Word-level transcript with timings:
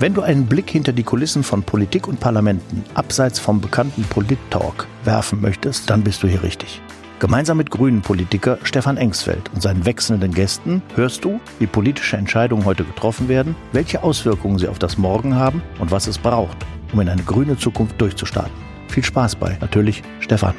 Wenn 0.00 0.14
du 0.14 0.22
einen 0.22 0.46
Blick 0.46 0.70
hinter 0.70 0.94
die 0.94 1.02
Kulissen 1.02 1.42
von 1.42 1.62
Politik 1.62 2.08
und 2.08 2.20
Parlamenten 2.20 2.86
abseits 2.94 3.38
vom 3.38 3.60
bekannten 3.60 4.02
Polit-Talk 4.04 4.86
werfen 5.04 5.42
möchtest, 5.42 5.90
dann 5.90 6.02
bist 6.02 6.22
du 6.22 6.26
hier 6.26 6.42
richtig. 6.42 6.80
Gemeinsam 7.18 7.58
mit 7.58 7.70
Grünen-Politiker 7.70 8.56
Stefan 8.62 8.96
Engsfeld 8.96 9.50
und 9.52 9.60
seinen 9.60 9.84
wechselnden 9.84 10.32
Gästen 10.32 10.80
hörst 10.94 11.22
du, 11.26 11.38
wie 11.58 11.66
politische 11.66 12.16
Entscheidungen 12.16 12.64
heute 12.64 12.84
getroffen 12.84 13.28
werden, 13.28 13.54
welche 13.72 14.02
Auswirkungen 14.02 14.58
sie 14.58 14.68
auf 14.68 14.78
das 14.78 14.96
Morgen 14.96 15.34
haben 15.34 15.60
und 15.80 15.90
was 15.90 16.06
es 16.06 16.16
braucht, 16.16 16.56
um 16.94 17.00
in 17.00 17.10
eine 17.10 17.22
grüne 17.22 17.58
Zukunft 17.58 18.00
durchzustarten. 18.00 18.56
Viel 18.88 19.04
Spaß 19.04 19.36
bei, 19.36 19.58
natürlich 19.60 20.02
Stefan. 20.20 20.54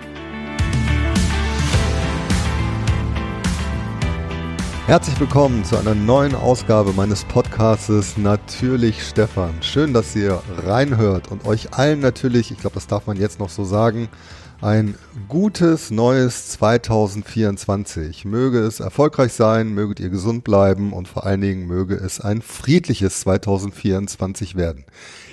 Herzlich 4.88 5.20
willkommen 5.20 5.64
zu 5.64 5.78
einer 5.78 5.94
neuen 5.94 6.34
Ausgabe 6.34 6.92
meines 6.92 7.24
Podcastes 7.24 8.18
Natürlich 8.18 9.04
Stefan. 9.04 9.54
Schön, 9.62 9.94
dass 9.94 10.16
ihr 10.16 10.42
reinhört 10.66 11.32
und 11.32 11.46
euch 11.46 11.74
allen 11.74 12.00
natürlich, 12.00 12.52
ich 12.52 12.58
glaube, 12.58 12.74
das 12.74 12.88
darf 12.88 13.06
man 13.06 13.16
jetzt 13.16 13.40
noch 13.40 13.50
so 13.50 13.64
sagen, 13.64 14.10
ein 14.62 14.96
gutes 15.28 15.90
neues 15.90 16.50
2024. 16.50 18.26
Möge 18.26 18.60
es 18.60 18.80
erfolgreich 18.80 19.34
sein, 19.34 19.74
möget 19.74 20.00
ihr 20.00 20.10
gesund 20.10 20.44
bleiben 20.44 20.94
und 20.94 21.08
vor 21.08 21.26
allen 21.26 21.42
Dingen 21.42 21.66
möge 21.66 21.96
es 21.96 22.22
ein 22.22 22.44
friedliches 22.44 23.22
2024 23.22 24.56
werden. 24.56 24.86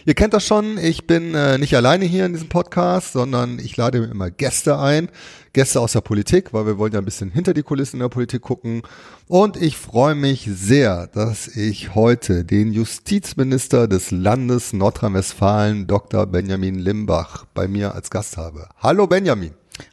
Ihr 0.06 0.14
kennt 0.14 0.32
das 0.32 0.46
schon, 0.46 0.78
ich 0.78 1.06
bin 1.06 1.34
äh, 1.34 1.58
nicht 1.58 1.76
alleine 1.76 2.06
hier 2.06 2.24
in 2.24 2.32
diesem 2.32 2.48
Podcast, 2.48 3.12
sondern 3.12 3.58
ich 3.58 3.76
lade 3.76 4.00
mir 4.00 4.10
immer 4.10 4.30
Gäste 4.30 4.78
ein, 4.78 5.10
Gäste 5.52 5.80
aus 5.80 5.92
der 5.92 6.00
Politik, 6.00 6.54
weil 6.54 6.64
wir 6.64 6.78
wollen 6.78 6.92
ja 6.92 6.98
ein 6.98 7.04
bisschen 7.04 7.30
hinter 7.30 7.52
die 7.52 7.62
Kulissen 7.62 8.00
der 8.00 8.08
Politik 8.08 8.40
gucken. 8.40 8.82
Und 9.26 9.60
ich 9.60 9.76
freue 9.76 10.14
mich 10.14 10.48
sehr, 10.50 11.08
dass 11.08 11.48
ich 11.48 11.94
heute 11.94 12.44
den 12.46 12.72
Justizminister 12.72 13.86
des 13.88 14.10
Landes 14.10 14.72
Nordrhein-Westfalen, 14.72 15.86
Dr. 15.86 16.24
Benjamin 16.24 16.78
Limbach, 16.78 17.44
bei 17.52 17.68
mir 17.68 17.94
als 17.94 18.08
Gast 18.08 18.38
habe. 18.38 18.68
Hallo 18.78 19.06
Benjamin. 19.06 19.17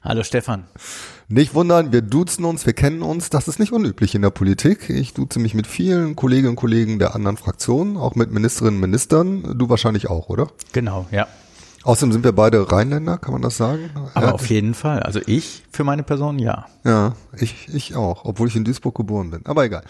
Hallo 0.03 0.23
Stefan. 0.23 0.65
Nicht 1.27 1.55
wundern, 1.55 1.91
wir 1.91 2.03
duzen 2.03 2.45
uns, 2.45 2.65
wir 2.67 2.73
kennen 2.73 3.01
uns. 3.01 3.31
Das 3.31 3.47
ist 3.47 3.59
nicht 3.59 3.71
unüblich 3.71 4.13
in 4.13 4.21
der 4.21 4.29
Politik. 4.29 4.89
Ich 4.91 5.13
duze 5.15 5.39
mich 5.39 5.55
mit 5.55 5.65
vielen 5.65 6.15
Kolleginnen 6.15 6.49
und 6.49 6.55
Kollegen 6.55 6.99
der 6.99 7.15
anderen 7.15 7.35
Fraktionen, 7.35 7.97
auch 7.97 8.13
mit 8.13 8.31
Ministerinnen 8.31 8.75
und 8.75 8.81
Ministern. 8.81 9.57
Du 9.57 9.67
wahrscheinlich 9.67 10.09
auch, 10.09 10.29
oder? 10.29 10.49
Genau, 10.73 11.07
ja. 11.11 11.27
Außerdem 11.81 12.13
sind 12.13 12.23
wir 12.23 12.33
beide 12.33 12.71
Rheinländer, 12.71 13.17
kann 13.17 13.33
man 13.33 13.41
das 13.41 13.57
sagen? 13.57 13.89
Aber 14.13 14.27
ja. 14.27 14.31
auf 14.33 14.47
jeden 14.47 14.75
Fall. 14.75 15.01
Also 15.01 15.19
ich 15.25 15.63
für 15.71 15.83
meine 15.83 16.03
Person 16.03 16.37
ja. 16.37 16.65
Ja, 16.83 17.15
ich, 17.37 17.67
ich 17.73 17.95
auch, 17.95 18.25
obwohl 18.25 18.47
ich 18.47 18.55
in 18.55 18.63
Duisburg 18.63 18.95
geboren 18.95 19.31
bin. 19.31 19.41
Aber 19.45 19.65
egal. 19.65 19.83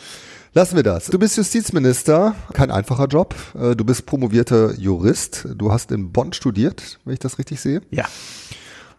Lassen 0.53 0.77
wir 0.77 0.83
das. 0.83 1.07
Du 1.07 1.19
bist 1.19 1.35
Justizminister, 1.35 2.35
kein 2.53 2.71
einfacher 2.71 3.07
Job. 3.07 3.35
Äh, 3.59 3.75
du 3.75 3.83
bist 3.83 4.05
promovierter 4.05 4.73
Jurist. 4.75 5.47
Du 5.55 5.73
hast 5.73 5.91
in 5.91 6.13
Bonn 6.13 6.31
studiert, 6.31 6.99
wenn 7.03 7.13
ich 7.13 7.19
das 7.19 7.39
richtig 7.39 7.59
sehe. 7.59 7.81
Ja. 7.91 8.05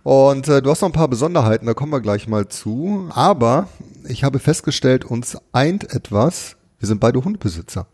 Und 0.07 0.47
äh, 0.47 0.63
du 0.63 0.71
hast 0.71 0.83
noch 0.83 0.89
ein 0.89 0.93
paar 0.93 1.09
Besonderheiten, 1.09 1.67
da 1.67 1.75
kommen 1.75 1.91
wir 1.91 2.01
gleich 2.01 2.29
mal 2.29 2.47
zu. 2.47 3.09
Aber 3.11 3.67
ich 4.07 4.23
habe 4.23 4.39
festgestellt, 4.39 5.05
uns 5.05 5.37
eint 5.51 5.93
etwas. 5.93 6.55
Wir 6.79 6.87
sind 6.87 7.01
beide 7.01 7.25
Hundebesitzer. 7.25 7.89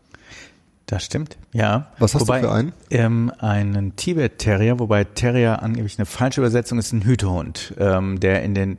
Das 0.85 1.03
stimmt, 1.03 1.37
ja. 1.53 1.87
Was 1.97 2.13
hast 2.13 2.21
wobei, 2.21 2.41
du 2.41 2.49
für 2.49 2.53
einen? 2.53 2.73
Ähm, 2.91 3.31
einen 3.39 3.95
Tibet-Terrier, 3.95 4.77
wobei 4.77 5.05
Terrier 5.05 5.63
angeblich 5.63 5.97
eine 5.97 6.05
falsche 6.05 6.41
Übersetzung 6.41 6.77
ist, 6.77 6.91
ein 6.91 7.03
Hütehund, 7.03 7.73
ähm, 7.79 8.19
der 8.19 8.43
in 8.43 8.53
den 8.53 8.77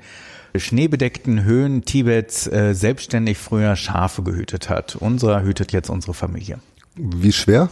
schneebedeckten 0.55 1.43
Höhen 1.43 1.85
Tibets 1.85 2.47
äh, 2.47 2.73
selbstständig 2.73 3.39
früher 3.39 3.75
Schafe 3.75 4.23
gehütet 4.23 4.69
hat. 4.71 4.95
Unserer 4.95 5.43
hütet 5.43 5.73
jetzt 5.73 5.91
unsere 5.91 6.15
Familie. 6.15 6.61
Wie 6.95 7.33
schwer? 7.33 7.69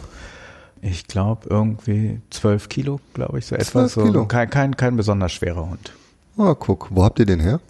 Ich 0.85 1.07
glaube 1.07 1.47
irgendwie 1.49 2.19
zwölf 2.29 2.67
Kilo, 2.67 2.99
glaube 3.13 3.39
ich, 3.39 3.45
so 3.45 3.55
etwas. 3.55 3.93
So 3.93 4.25
kein, 4.25 4.49
kein, 4.49 4.75
kein 4.75 4.97
besonders 4.97 5.31
schwerer 5.31 5.69
Hund. 5.69 5.93
Ah, 6.37 6.55
guck, 6.59 6.89
wo 6.91 7.05
habt 7.05 7.19
ihr 7.19 7.25
den 7.25 7.39
her? 7.39 7.61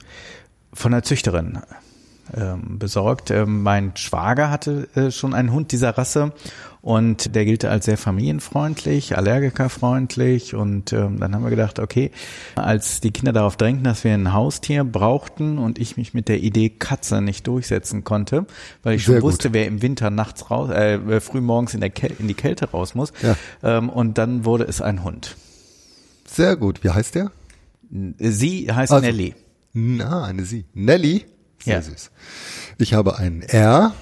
Von 0.73 0.93
der 0.93 1.03
Züchterin 1.03 1.59
ähm, 2.35 2.79
besorgt. 2.79 3.29
Ähm, 3.29 3.61
mein 3.61 3.95
Schwager 3.95 4.49
hatte 4.49 4.87
äh, 4.95 5.11
schon 5.11 5.35
einen 5.35 5.51
Hund 5.51 5.71
dieser 5.71 5.95
Rasse 5.95 6.31
und 6.83 7.33
der 7.33 7.45
gilt 7.45 7.63
als 7.63 7.85
sehr 7.85 7.97
familienfreundlich, 7.97 9.17
allergikerfreundlich 9.17 10.53
und 10.53 10.91
ähm, 10.91 11.17
dann 11.17 11.33
haben 11.33 11.43
wir 11.43 11.49
gedacht, 11.49 11.79
okay, 11.79 12.11
als 12.55 12.99
die 12.99 13.11
Kinder 13.11 13.31
darauf 13.31 13.55
drängten, 13.55 13.85
dass 13.85 14.03
wir 14.03 14.13
ein 14.13 14.33
Haustier 14.33 14.83
brauchten 14.83 15.57
und 15.57 15.79
ich 15.79 15.95
mich 15.95 16.13
mit 16.13 16.27
der 16.27 16.43
Idee 16.43 16.69
Katze 16.69 17.21
nicht 17.21 17.47
durchsetzen 17.47 18.03
konnte, 18.03 18.45
weil 18.83 18.95
ich 18.95 19.03
schon 19.03 19.13
sehr 19.13 19.21
wusste, 19.21 19.47
gut. 19.47 19.53
wer 19.53 19.65
im 19.65 19.81
Winter 19.81 20.09
nachts 20.09 20.51
raus, 20.51 20.69
äh, 20.71 21.21
früh 21.21 21.39
morgens 21.39 21.73
in, 21.73 21.79
der 21.79 21.89
Kel 21.89 22.11
in 22.19 22.27
die 22.27 22.33
Kälte 22.33 22.69
raus 22.69 22.95
muss 22.95 23.13
ja. 23.21 23.37
ähm, 23.63 23.87
und 23.87 24.17
dann 24.17 24.43
wurde 24.43 24.65
es 24.65 24.81
ein 24.81 25.05
Hund. 25.05 25.37
Sehr 26.25 26.57
gut. 26.57 26.83
Wie 26.83 26.89
heißt 26.89 27.15
der? 27.15 27.31
Sie 28.19 28.69
heißt 28.69 28.91
also, 28.91 29.05
Nelly. 29.05 29.35
Na, 29.71 30.25
eine 30.25 30.43
Sie. 30.43 30.65
Nelly? 30.73 31.23
Sehr 31.59 31.75
ja. 31.75 31.81
süß. 31.81 32.11
Ich 32.77 32.93
habe 32.93 33.17
einen 33.17 33.41
R 33.41 33.93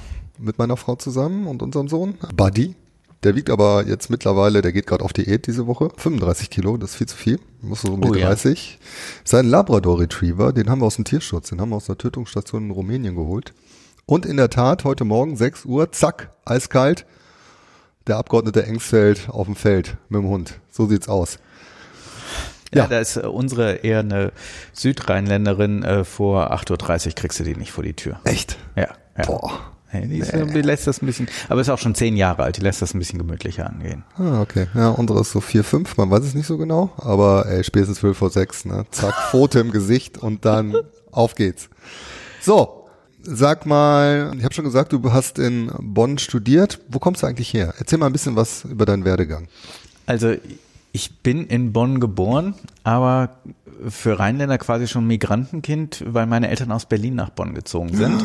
mit 0.42 0.58
meiner 0.58 0.78
Frau 0.78 0.96
zusammen 0.96 1.48
und 1.48 1.62
unserem 1.62 1.88
Sohn, 1.88 2.16
Buddy. 2.36 2.76
Der 3.24 3.36
wiegt 3.36 3.52
aber 3.52 3.86
jetzt 3.86 4.10
mittlerweile, 4.10 4.64
der 4.64 4.74
geht 4.74 4.88
gerade 4.88 5.06
auf 5.06 5.14
Diät 5.14 5.46
diese 5.46 5.68
Woche, 5.68 5.92
35 5.96 6.50
Kilo, 6.50 6.78
das 6.78 6.92
ist 6.92 6.96
viel 6.96 7.08
zu 7.08 7.16
viel, 7.16 7.40
muss 7.62 7.82
so 7.82 7.94
um 7.94 8.02
die 8.02 8.10
oh, 8.10 8.14
30. 8.14 8.80
Ja. 8.80 8.88
Sein 9.24 9.46
Labrador 9.46 10.00
Retriever, 10.00 10.54
den 10.54 10.70
haben 10.70 10.82
wir 10.82 10.88
aus 10.88 10.96
dem 10.96 11.06
Tierschutz, 11.06 11.50
den 11.50 11.62
haben 11.62 11.70
wir 11.70 11.76
aus 11.76 11.88
einer 11.88 12.00
Tötungsstation 12.00 12.66
in 12.66 12.72
Rumänien 12.72 13.16
geholt. 13.16 13.54
Und 14.08 14.26
in 14.26 14.38
der 14.38 14.50
Tat, 14.50 14.86
heute 14.86 15.06
Morgen 15.06 15.38
6 15.38 15.66
Uhr, 15.66 15.92
zack, 15.92 16.32
eiskalt, 16.46 17.06
der 18.08 18.18
Abgeordnete 18.18 18.66
Engsfeld 18.66 19.30
auf 19.30 19.46
dem 19.46 19.56
Feld 19.56 19.98
mit 20.10 20.22
dem 20.22 20.28
Hund. 20.28 20.60
So 20.72 20.88
sieht's 20.88 21.08
aus. 21.08 21.38
Ja, 22.74 22.84
ja, 22.84 22.88
da 22.88 23.00
ist 23.00 23.18
äh, 23.18 23.22
unsere 23.22 23.74
eher 23.76 24.00
eine 24.00 24.32
Südrheinländerin. 24.74 25.84
Äh, 25.84 26.04
vor 26.06 26.52
8.30 26.52 27.08
Uhr 27.08 27.14
kriegst 27.14 27.40
du 27.40 27.44
die 27.44 27.56
nicht 27.56 27.72
vor 27.72 27.84
die 27.84 27.94
Tür. 27.94 28.20
Echt? 28.24 28.58
Ja. 28.76 28.88
ja. 29.18 29.26
Boah. 29.26 29.72
Hey, 29.92 30.08
die, 30.08 30.20
ist, 30.20 30.32
die, 30.32 30.62
lässt 30.62 30.88
das 30.88 31.02
ein 31.02 31.06
bisschen, 31.06 31.28
aber 31.50 31.60
ist 31.60 31.70
auch 31.70 31.78
schon 31.78 31.96
zehn 31.96 32.16
Jahre 32.16 32.44
alt, 32.44 32.56
die 32.56 32.62
lässt 32.62 32.82
das 32.82 32.94
ein 32.94 33.00
bisschen 33.00 33.20
gemütlicher 33.20 33.68
angehen. 33.68 34.06
Ah, 34.18 34.40
okay. 34.40 34.68
Ja, 34.74 34.88
unsere 34.88 35.20
ist 35.20 35.32
so 35.32 35.42
vier, 35.42 35.66
fünf, 35.66 35.98
man 35.98 36.10
weiß 36.10 36.24
es 36.24 36.34
nicht 36.34 36.48
so 36.48 36.58
genau, 36.58 36.92
aber 36.96 37.46
ey, 37.48 37.62
spätestens 37.62 38.00
zwölf 38.00 38.18
vor 38.18 38.30
sechs, 38.30 38.64
ne? 38.64 38.86
Zack, 38.92 39.14
Foto 39.32 39.60
im 39.60 39.72
Gesicht 39.72 40.18
und 40.18 40.46
dann 40.46 40.78
auf 41.12 41.36
geht's. 41.36 41.70
So, 42.40 42.88
sag 43.22 43.66
mal, 43.66 44.32
ich 44.38 44.46
habe 44.46 44.54
schon 44.54 44.64
gesagt, 44.64 44.94
du 44.94 45.12
hast 45.12 45.38
in 45.40 45.70
Bonn 45.80 46.18
studiert. 46.18 46.80
Wo 46.88 47.00
kommst 47.00 47.24
du 47.24 47.28
eigentlich 47.28 47.54
her? 47.54 47.74
Erzähl 47.78 48.00
mal 48.00 48.06
ein 48.06 48.14
bisschen 48.14 48.38
was 48.38 48.64
über 48.64 48.86
deinen 48.86 49.04
Werdegang. 49.04 49.50
Also 50.06 50.36
ich 50.92 51.20
bin 51.20 51.48
in 51.48 51.74
Bonn 51.74 52.00
geboren, 52.00 52.56
aber 52.84 53.38
für 53.88 54.20
Rheinländer 54.20 54.58
quasi 54.58 54.88
schon 54.88 55.08
Migrantenkind, 55.08 56.04
weil 56.08 56.28
meine 56.28 56.50
Eltern 56.50 56.72
aus 56.72 56.86
Berlin 56.86 57.16
nach 57.16 57.30
Bonn 57.30 57.56
gezogen 57.56 57.96
sind. 57.96 58.24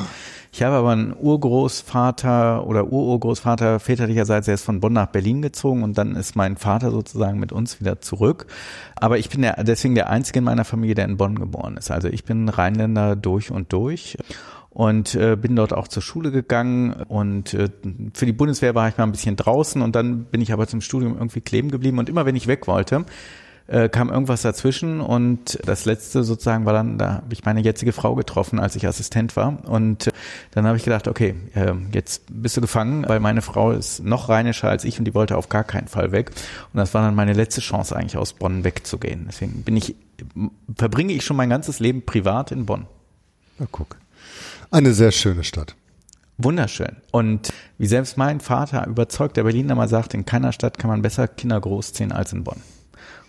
Ich 0.53 0.63
habe 0.63 0.77
aber 0.77 0.91
einen 0.91 1.15
Urgroßvater 1.15 2.67
oder 2.67 2.87
Ururgroßvater 2.87 3.79
väterlicherseits, 3.79 4.47
der 4.47 4.55
ist 4.55 4.65
von 4.65 4.81
Bonn 4.81 4.95
nach 4.95 5.09
Berlin 5.09 5.43
gezogen 5.43 5.83
und 5.83 5.99
dann 5.99 6.17
ist 6.17 6.35
mein 6.35 6.57
Vater 6.57 6.91
sozusagen 6.91 7.39
mit 7.39 7.53
uns 7.53 7.81
wieder 7.81 8.01
zurück. 8.01 8.47
Aber 8.95 9.19
ich 9.19 9.29
bin 9.29 9.43
der, 9.43 9.63
deswegen 9.65 9.95
der 9.95 10.09
Einzige 10.11 10.39
in 10.39 10.45
meiner 10.45 10.65
Familie, 10.65 10.95
der 10.95 11.05
in 11.07 11.17
Bonn 11.17 11.39
geboren 11.39 11.77
ist. 11.77 11.91
Also 11.91 12.09
ich 12.09 12.25
bin 12.25 12.49
Rheinländer 12.49 13.17
durch 13.17 13.51
und 13.51 13.73
durch 13.73 14.17
und 14.77 15.15
äh, 15.15 15.37
bin 15.37 15.57
dort 15.57 15.73
auch 15.73 15.89
zur 15.89 16.03
Schule 16.03 16.31
gegangen 16.31 16.93
und 16.93 17.55
äh, 17.55 17.71
für 18.13 18.27
die 18.27 18.35
Bundeswehr 18.35 18.75
war 18.75 18.91
ich 18.91 18.99
mal 18.99 19.05
ein 19.05 19.13
bisschen 19.13 19.35
draußen 19.35 19.81
und 19.81 19.97
dann 19.97 20.25
bin 20.25 20.43
ich 20.43 20.53
aber 20.53 20.67
zum 20.67 20.83
Studium 20.83 21.15
irgendwie 21.15 21.41
kleben 21.41 21.71
geblieben 21.71 21.99
und 21.99 22.11
immer 22.11 22.27
wenn 22.27 22.37
ich 22.37 22.47
weg 22.47 22.67
wollte, 22.67 23.07
äh, 23.69 23.89
kam 23.89 24.11
irgendwas 24.11 24.43
dazwischen 24.43 25.01
und 25.01 25.59
das 25.65 25.87
letzte 25.87 26.25
sozusagen 26.25 26.67
war 26.67 26.75
dann, 26.75 26.99
da 26.99 27.15
habe 27.15 27.33
ich 27.33 27.43
meine 27.47 27.61
jetzige 27.61 27.95
Frau 27.95 28.17
getroffen, 28.17 28.59
als 28.59 28.77
ich 28.77 28.87
Assistent 28.87 29.35
war 29.35 29.67
und 29.67 30.09
äh, 30.09 30.13
dann 30.51 30.67
habe 30.67 30.77
ich 30.77 30.85
gedacht, 30.85 31.09
okay, 31.09 31.37
äh, 31.55 31.73
jetzt 31.95 32.25
bist 32.29 32.59
du 32.59 32.61
gefangen, 32.61 33.09
weil 33.09 33.19
meine 33.19 33.41
Frau 33.41 33.71
ist 33.71 34.05
noch 34.05 34.29
rheinischer 34.29 34.69
als 34.69 34.85
ich 34.85 34.99
und 34.99 35.07
die 35.07 35.15
wollte 35.15 35.39
auf 35.39 35.49
gar 35.49 35.65
keinen 35.65 35.89
Fall 35.89 36.13
weg 36.13 36.33
und 36.75 36.77
das 36.77 36.93
war 36.93 37.01
dann 37.01 37.15
meine 37.15 37.33
letzte 37.33 37.63
Chance 37.63 37.97
eigentlich 37.97 38.19
aus 38.19 38.35
Bonn 38.35 38.63
wegzugehen. 38.63 39.25
Deswegen 39.27 39.63
bin 39.63 39.79
ich, 39.79 39.97
verbringe 40.77 41.15
ich 41.15 41.25
schon 41.25 41.39
mein 41.39 41.49
ganzes 41.49 41.81
Leben 41.81 42.05
privat 42.05 42.53
in 42.53 42.67
Bonn. 42.67 42.85
Na 43.59 43.67
guck. 43.73 43.97
Eine 44.71 44.93
sehr 44.93 45.13
schöne 45.13 45.45
Stadt. 45.45 45.75
Wunderschön. 46.39 46.97
Und 47.13 47.53
wie 47.79 47.87
selbst 47.87 48.19
mein 48.19 48.41
Vater 48.41 48.87
überzeugt, 48.87 49.37
der 49.37 49.45
Berliner 49.45 49.75
mal 49.75 49.89
sagt, 49.89 50.13
in 50.13 50.27
keiner 50.27 50.53
Stadt 50.53 50.79
kann 50.79 50.91
man 50.91 51.03
besser 51.03 51.29
Kinder 51.29 51.61
großziehen 51.61 52.13
als 52.13 52.33
in 52.33 52.45
Bonn. 52.45 52.61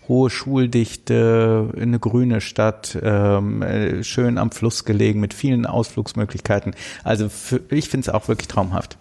Hohe 0.08 0.30
Schuldichte, 0.30 1.70
eine 1.78 1.98
grüne 1.98 2.40
Stadt, 2.40 2.98
ähm, 3.02 3.62
äh, 3.62 4.02
schön 4.02 4.38
am 4.38 4.50
Fluss 4.50 4.84
gelegen 4.84 5.20
mit 5.20 5.34
vielen 5.34 5.66
Ausflugsmöglichkeiten. 5.66 6.74
Also 7.04 7.28
für, 7.28 7.60
ich 7.70 7.88
finde 7.88 8.08
es 8.08 8.14
auch 8.14 8.28
wirklich 8.28 8.48
traumhaft. 8.48 8.96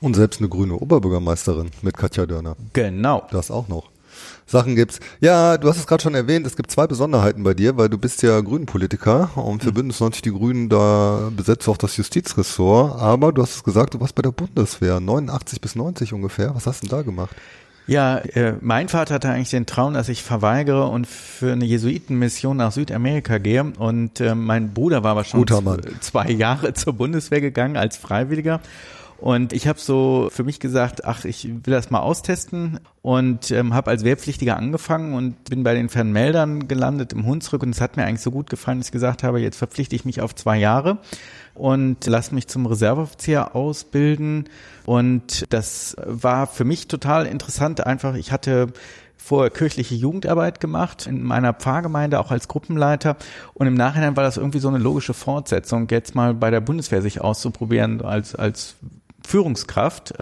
Und 0.00 0.14
selbst 0.14 0.40
eine 0.40 0.48
grüne 0.48 0.74
Oberbürgermeisterin 0.74 1.70
mit 1.82 1.96
Katja 1.96 2.26
Dörner. 2.26 2.56
Genau. 2.72 3.26
Das 3.30 3.50
auch 3.50 3.68
noch. 3.68 3.93
Sachen 4.46 4.76
gibt's. 4.76 5.00
Ja, 5.20 5.56
du 5.58 5.68
hast 5.68 5.78
es 5.78 5.86
gerade 5.86 6.02
schon 6.02 6.14
erwähnt, 6.14 6.46
es 6.46 6.56
gibt 6.56 6.70
zwei 6.70 6.86
Besonderheiten 6.86 7.42
bei 7.42 7.54
dir, 7.54 7.76
weil 7.76 7.88
du 7.88 7.98
bist 7.98 8.22
ja 8.22 8.40
Grünen-Politiker 8.40 9.30
und 9.36 9.62
für 9.62 9.70
mhm. 9.70 9.74
Bündnis 9.74 10.00
90 10.00 10.22
die 10.22 10.32
Grünen, 10.32 10.68
da 10.68 11.30
besetzt 11.36 11.66
du 11.66 11.72
auch 11.72 11.76
das 11.76 11.96
Justizressort, 11.96 13.00
aber 13.00 13.32
du 13.32 13.42
hast 13.42 13.56
es 13.56 13.64
gesagt, 13.64 13.94
du 13.94 14.00
warst 14.00 14.14
bei 14.14 14.22
der 14.22 14.32
Bundeswehr, 14.32 15.00
89 15.00 15.60
bis 15.60 15.74
90 15.74 16.12
ungefähr. 16.12 16.54
Was 16.54 16.66
hast 16.66 16.82
du 16.82 16.88
denn 16.88 16.98
da 16.98 17.02
gemacht? 17.02 17.34
Ja, 17.86 18.16
äh, 18.18 18.54
mein 18.60 18.88
Vater 18.88 19.14
hatte 19.14 19.28
eigentlich 19.28 19.50
den 19.50 19.66
Traum, 19.66 19.92
dass 19.92 20.08
ich 20.08 20.22
verweigere 20.22 20.86
und 20.86 21.06
für 21.06 21.52
eine 21.52 21.66
Jesuitenmission 21.66 22.56
nach 22.56 22.72
Südamerika 22.72 23.38
gehe. 23.38 23.62
Und 23.78 24.20
äh, 24.20 24.34
mein 24.34 24.72
Bruder 24.72 25.02
war 25.02 25.12
aber 25.12 25.24
schon 25.24 25.46
zwei 26.00 26.30
Jahre 26.30 26.72
zur 26.74 26.94
Bundeswehr 26.94 27.42
gegangen 27.42 27.76
als 27.76 27.98
Freiwilliger. 27.98 28.60
Und 29.18 29.52
ich 29.52 29.66
habe 29.66 29.78
so 29.78 30.28
für 30.30 30.44
mich 30.44 30.60
gesagt, 30.60 31.04
ach, 31.04 31.24
ich 31.24 31.48
will 31.48 31.72
das 31.72 31.90
mal 31.90 32.00
austesten 32.00 32.80
und 33.00 33.50
ähm, 33.50 33.72
habe 33.72 33.90
als 33.90 34.04
Wehrpflichtiger 34.04 34.56
angefangen 34.56 35.14
und 35.14 35.44
bin 35.44 35.62
bei 35.62 35.74
den 35.74 35.88
Fernmeldern 35.88 36.68
gelandet 36.68 37.12
im 37.12 37.24
Hunsrück 37.24 37.62
und 37.62 37.70
es 37.70 37.80
hat 37.80 37.96
mir 37.96 38.04
eigentlich 38.04 38.22
so 38.22 38.30
gut 38.30 38.50
gefallen, 38.50 38.78
dass 38.78 38.88
ich 38.88 38.92
gesagt 38.92 39.22
habe, 39.22 39.40
jetzt 39.40 39.56
verpflichte 39.56 39.96
ich 39.96 40.04
mich 40.04 40.20
auf 40.20 40.34
zwei 40.34 40.58
Jahre 40.58 40.98
und 41.54 42.04
lasse 42.06 42.34
mich 42.34 42.48
zum 42.48 42.66
Reserveoffizier 42.66 43.54
ausbilden. 43.54 44.48
Und 44.84 45.44
das 45.50 45.96
war 46.04 46.46
für 46.46 46.64
mich 46.64 46.88
total 46.88 47.26
interessant. 47.26 47.86
Einfach, 47.86 48.14
ich 48.16 48.32
hatte 48.32 48.72
vorher 49.16 49.50
kirchliche 49.50 49.94
Jugendarbeit 49.94 50.60
gemacht 50.60 51.06
in 51.06 51.22
meiner 51.22 51.54
Pfarrgemeinde 51.54 52.20
auch 52.20 52.30
als 52.30 52.46
Gruppenleiter 52.46 53.16
und 53.54 53.66
im 53.66 53.72
Nachhinein 53.72 54.16
war 54.16 54.22
das 54.22 54.36
irgendwie 54.36 54.58
so 54.58 54.68
eine 54.68 54.76
logische 54.76 55.14
Fortsetzung 55.14 55.88
jetzt 55.90 56.14
mal 56.14 56.34
bei 56.34 56.50
der 56.50 56.60
Bundeswehr 56.60 57.00
sich 57.00 57.22
auszuprobieren 57.22 58.02
als 58.02 58.34
als 58.34 58.76
Führungskraft. 59.26 60.14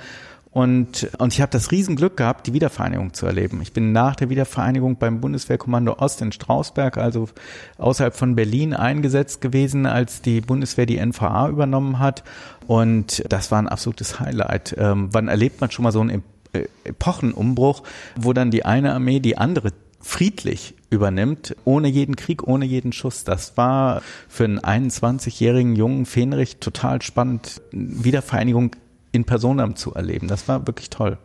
Und, 0.52 1.08
und 1.16 1.32
ich 1.32 1.40
habe 1.40 1.50
das 1.50 1.70
Riesenglück 1.70 2.18
gehabt, 2.18 2.46
die 2.46 2.52
Wiedervereinigung 2.52 3.14
zu 3.14 3.24
erleben. 3.24 3.62
Ich 3.62 3.72
bin 3.72 3.92
nach 3.92 4.16
der 4.16 4.28
Wiedervereinigung 4.28 4.96
beim 4.96 5.22
Bundeswehrkommando 5.22 5.94
Ost 5.94 6.20
in 6.20 6.30
Strausberg, 6.30 6.98
also 6.98 7.30
außerhalb 7.78 8.14
von 8.14 8.34
Berlin, 8.36 8.74
eingesetzt 8.74 9.40
gewesen, 9.40 9.86
als 9.86 10.20
die 10.20 10.42
Bundeswehr 10.42 10.84
die 10.84 10.98
NVA 10.98 11.48
übernommen 11.48 11.98
hat. 11.98 12.22
Und 12.66 13.24
das 13.30 13.50
war 13.50 13.60
ein 13.60 13.68
absolutes 13.68 14.20
Highlight. 14.20 14.74
Ähm, 14.76 15.08
wann 15.12 15.28
erlebt 15.28 15.62
man 15.62 15.70
schon 15.70 15.84
mal 15.84 15.92
so 15.92 16.00
einen 16.00 16.22
äh, 16.52 16.66
Epochenumbruch, 16.84 17.82
wo 18.16 18.34
dann 18.34 18.50
die 18.50 18.66
eine 18.66 18.92
Armee 18.92 19.20
die 19.20 19.38
andere 19.38 19.72
friedlich 20.02 20.74
übernimmt, 20.90 21.56
ohne 21.64 21.88
jeden 21.88 22.16
Krieg, 22.16 22.46
ohne 22.46 22.66
jeden 22.66 22.92
Schuss. 22.92 23.24
Das 23.24 23.56
war 23.56 24.02
für 24.28 24.44
einen 24.44 24.60
21-jährigen 24.60 25.76
jungen 25.76 26.04
Fähnrich 26.04 26.58
total 26.58 27.00
spannend, 27.00 27.62
Wiedervereinigung 27.70 28.72
in 29.12 29.24
Personam 29.24 29.76
zu 29.76 29.94
erleben. 29.94 30.28
Das 30.28 30.48
war 30.48 30.66
wirklich 30.66 30.90
toll. 30.90 31.18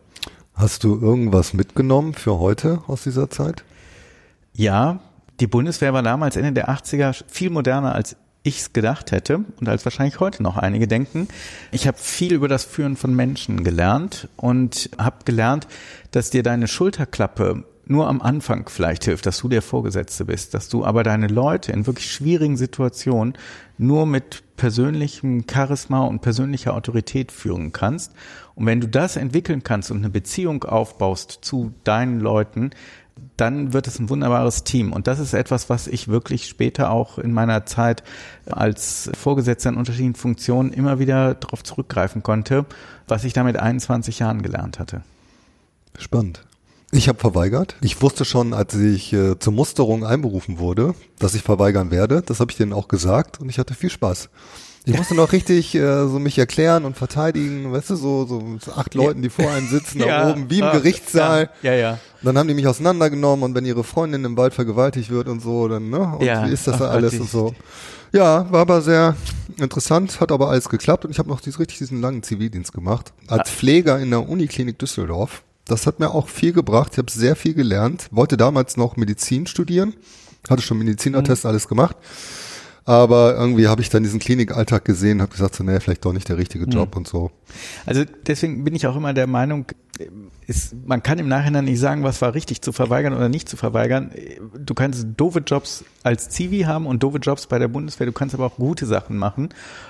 Hast 0.54 0.84
du 0.84 1.00
irgendwas 1.00 1.54
mitgenommen 1.54 2.14
für 2.14 2.40
heute 2.40 2.82
aus 2.88 3.04
dieser 3.04 3.30
Zeit? 3.30 3.64
Ja, 4.54 5.00
die 5.40 5.48
Bundeswehr 5.48 5.94
war 5.94 6.04
damals 6.04 6.36
Ende 6.36 6.54
der 6.54 6.70
80er 6.70 7.24
viel 7.28 7.50
moderner 7.50 7.94
als 7.94 8.16
ich 8.48 8.60
es 8.60 8.74
gedacht 8.74 9.12
hätte 9.12 9.44
und 9.60 9.68
als 9.68 9.84
wahrscheinlich 9.86 10.20
heute 10.20 10.42
noch 10.42 10.58
einige 10.58 10.88
denken. 10.88 11.28
Ich 11.72 11.86
habe 11.86 11.98
viel 11.98 12.34
über 12.34 12.48
das 12.48 12.64
Führen 12.64 12.96
von 12.96 13.14
Menschen 13.14 13.64
gelernt 13.64 14.30
und 14.38 14.90
habe 14.98 15.18
gelernt, 15.26 15.68
dass 16.12 16.30
dir 16.30 16.44
deine 16.44 16.68
Schulterklappe 16.68 17.66
nur 17.90 18.08
am 18.08 18.22
Anfang 18.22 18.68
vielleicht 18.70 19.06
hilft, 19.06 19.26
dass 19.26 19.40
du 19.40 19.48
der 19.48 19.62
Vorgesetzte 19.62 20.26
bist, 20.26 20.54
dass 20.54 20.70
du 20.70 20.86
aber 20.86 21.04
deine 21.04 21.28
Leute 21.28 21.72
in 21.72 21.88
wirklich 21.88 22.12
schwierigen 22.12 22.58
Situationen 22.58 23.34
nur 23.78 24.06
mit 24.06 24.44
persönlichem 24.58 25.46
Charisma 25.50 26.02
und 26.02 26.22
persönlicher 26.22 26.74
Autorität 26.74 27.32
führen 27.32 27.72
kannst. 27.72 28.12
Und 28.56 28.66
wenn 28.66 28.82
du 28.82 28.88
das 28.88 29.16
entwickeln 29.16 29.64
kannst 29.64 29.92
und 29.92 29.98
eine 29.98 30.10
Beziehung 30.10 30.64
aufbaust 30.64 31.40
zu 31.42 31.74
deinen 31.84 32.20
Leuten, 32.20 32.72
dann 33.36 33.74
wird 33.74 33.88
es 33.88 34.00
ein 34.00 34.10
wunderbares 34.10 34.64
Team. 34.64 34.94
Und 34.94 35.08
das 35.08 35.20
ist 35.20 35.34
etwas, 35.34 35.70
was 35.70 35.88
ich 35.88 36.08
wirklich 36.08 36.48
später 36.48 36.92
auch 36.92 37.18
in 37.18 37.34
meiner 37.34 37.66
Zeit 37.66 38.04
als 38.48 39.10
Vorgesetzter 39.18 39.70
in 39.70 39.78
unterschiedlichen 39.78 40.16
Funktionen 40.16 40.74
immer 40.74 41.00
wieder 41.00 41.36
darauf 41.36 41.64
zurückgreifen 41.64 42.24
konnte, 42.24 42.66
was 43.08 43.24
ich 43.24 43.34
da 43.34 43.44
mit 43.44 43.58
21 43.58 44.20
Jahren 44.20 44.42
gelernt 44.42 44.80
hatte. 44.80 45.02
Spannend. 45.98 46.47
Ich 46.92 47.10
habe 47.10 47.20
verweigert. 47.20 47.76
Ich 47.82 48.02
wusste 48.02 48.24
schon, 48.24 48.54
als 48.54 48.74
ich 48.74 49.12
äh, 49.12 49.38
zur 49.38 49.54
Musterung 49.54 50.06
einberufen 50.06 50.58
wurde, 50.58 50.96
dass 51.20 51.36
ich 51.36 51.42
verweigern 51.42 51.92
werde. 51.92 52.24
Das 52.26 52.40
habe 52.40 52.52
ich 52.52 52.58
denen 52.58 52.72
auch 52.72 52.88
gesagt 52.88 53.42
und 53.42 53.50
ich 53.50 53.60
hatte 53.60 53.74
viel 53.74 53.90
Spaß. 53.90 54.30
Ich 54.86 54.98
musste 54.98 55.16
noch 55.16 55.34
richtig 55.34 55.76
äh, 55.76 56.08
so 56.08 56.18
mich 56.18 56.38
erklären 56.38 56.86
und 56.86 56.96
verteidigen, 56.96 57.74
weißt 57.74 57.90
du, 57.90 57.96
so, 57.98 58.26
so 58.26 58.72
acht 58.72 58.96
Leuten, 58.96 59.22
die 59.22 59.30
vor 59.30 59.52
einem 59.52 59.68
sitzen, 59.68 60.00
ja, 60.08 60.24
da 60.24 60.32
oben, 60.32 60.50
wie 60.50 60.60
im 60.60 60.64
ah, 60.64 60.72
Gerichtssaal. 60.72 61.50
Ja, 61.62 61.74
ja. 61.74 61.92
Und 61.92 62.26
dann 62.26 62.38
haben 62.38 62.48
die 62.48 62.54
mich 62.54 62.68
auseinandergenommen 62.68 63.44
und 63.44 63.54
wenn 63.54 63.66
ihre 63.66 63.84
Freundin 63.84 64.24
im 64.24 64.38
Wald 64.38 64.54
vergewaltigt 64.54 65.10
wird 65.10 65.28
und 65.28 65.42
so, 65.42 65.68
dann, 65.68 65.90
ne? 65.90 66.16
Und 66.18 66.26
ja. 66.26 66.48
wie 66.48 66.54
ist 66.54 66.68
das 66.68 66.78
da 66.78 66.88
alles 66.88 67.12
Gott, 67.12 67.22
und 67.22 67.30
so. 67.30 67.56
Ja, 68.14 68.50
war 68.50 68.62
aber 68.62 68.82
sehr 68.82 69.18
interessant, 69.58 70.22
hat 70.22 70.32
aber 70.32 70.50
alles 70.50 70.70
geklappt 70.70 71.04
und 71.04 71.12
ich 71.12 71.20
habe 71.20 71.28
noch 71.28 71.42
dieses, 71.42 71.60
richtig 71.60 71.80
diesen 71.80 72.00
langen 72.00 72.24
Zivildienst 72.24 72.72
gemacht. 72.72 73.12
Als 73.28 73.50
Pfleger 73.50 74.00
in 74.00 74.10
der 74.10 74.30
Uniklinik 74.30 74.80
Düsseldorf. 74.80 75.44
Das 75.68 75.88
hat 75.88 76.00
mir 76.00 76.12
auch 76.12 76.28
viel 76.28 76.54
gebracht. 76.54 76.94
Ich 76.94 76.98
habe 76.98 77.12
sehr 77.12 77.36
viel 77.36 77.54
gelernt. 77.54 78.08
Wollte 78.12 78.38
damals 78.38 78.78
noch 78.78 78.96
Medizin 78.96 79.48
studieren. 79.48 79.94
Hatte 80.50 80.62
schon 80.62 80.78
Medizinertest 80.78 81.44
mhm. 81.44 81.50
alles 81.50 81.68
gemacht. 81.68 81.98
Aber 82.88 83.36
irgendwie 83.36 83.68
habe 83.68 83.82
ich 83.82 83.90
dann 83.90 84.04
diesen 84.04 84.18
Klinikalltag 84.18 84.86
gesehen, 84.86 85.22
habe 85.22 85.30
gesagt, 85.30 85.56
so, 85.56 85.64
naja, 85.66 85.82
vielleicht 85.82 86.06
doch 86.06 86.14
nicht 86.14 86.30
der 86.30 86.38
richtige 86.38 86.64
hm. 86.64 86.72
Job 86.72 86.96
mhm. 86.96 87.00
und 87.00 87.08
so. 87.10 87.32
Also 87.86 88.06
deswegen 88.26 88.64
bin 88.64 88.76
ich 88.76 88.88
auch 88.88 88.96
immer 88.96 89.14
der 89.14 89.28
Meinung, 89.28 89.66
ist, 90.48 90.74
man 90.86 91.04
kann 91.04 91.20
im 91.20 91.28
Nachhinein 91.28 91.66
nicht 91.66 91.82
sagen, 91.82 92.04
was 92.04 92.22
war 92.22 92.34
richtig 92.34 92.62
zu 92.62 92.72
verweigern 92.72 93.14
oder 93.14 93.28
nicht 93.28 93.50
zu 93.50 93.58
verweigern. 93.58 94.12
Du 94.58 94.74
kannst 94.74 95.06
doofe 95.18 95.40
Jobs 95.40 95.84
als 96.04 96.30
Zivi 96.30 96.62
haben 96.62 96.86
und 96.86 97.04
doofe 97.04 97.18
Jobs 97.18 97.48
bei 97.48 97.60
der 97.60 97.68
Bundeswehr, 97.68 98.08
du 98.08 98.14
kannst 98.14 98.34
aber 98.34 98.46
auch 98.46 98.56
gute 98.56 98.86
Sachen 98.86 99.18
machen. 99.18 99.50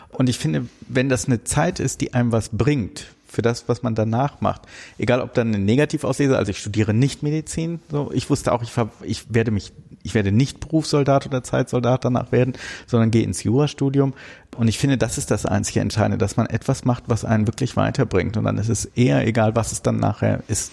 Und 0.09 0.27
ich 0.27 0.39
finde, 0.39 0.65
wenn 0.87 1.07
das 1.07 1.25
eine 1.25 1.43
Zeit 1.43 1.79
ist, 1.79 2.01
die 2.01 2.15
einem 2.15 2.31
was 2.31 2.49
bringt, 2.49 3.05
für 3.27 3.41
das, 3.41 3.67
was 3.67 3.83
man 3.83 3.93
danach 3.93 4.41
macht. 4.41 4.61
Egal, 4.97 5.21
ob 5.21 5.33
dann 5.33 5.47
eine 5.47 5.59
Negativauslese, 5.59 6.37
also 6.37 6.49
ich 6.49 6.59
studiere 6.59 6.93
nicht 6.93 7.23
Medizin, 7.23 7.79
so, 7.91 8.11
ich 8.13 8.29
wusste 8.29 8.51
auch, 8.51 8.63
ich, 8.63 8.71
ich 9.03 9.33
werde 9.33 9.51
mich, 9.51 9.73
ich 10.03 10.13
werde 10.13 10.31
nicht 10.31 10.59
Berufssoldat 10.59 11.25
oder 11.25 11.43
Zeitsoldat 11.43 12.05
danach 12.05 12.31
werden, 12.31 12.53
sondern 12.85 13.11
gehe 13.11 13.23
ins 13.23 13.43
Jurastudium. 13.43 14.13
Und 14.55 14.67
ich 14.69 14.79
finde, 14.79 14.97
das 14.97 15.17
ist 15.17 15.29
das 15.29 15.45
einzige 15.45 15.81
Entscheidende, 15.81 16.17
dass 16.17 16.37
man 16.37 16.47
etwas 16.47 16.85
macht, 16.85 17.03
was 17.07 17.25
einen 17.25 17.45
wirklich 17.45 17.75
weiterbringt. 17.75 18.37
Und 18.37 18.45
dann 18.45 18.57
ist 18.57 18.69
es 18.69 18.85
eher 18.85 19.27
egal, 19.27 19.55
was 19.55 19.71
es 19.71 19.81
dann 19.83 19.97
nachher 19.97 20.41
ist. 20.47 20.71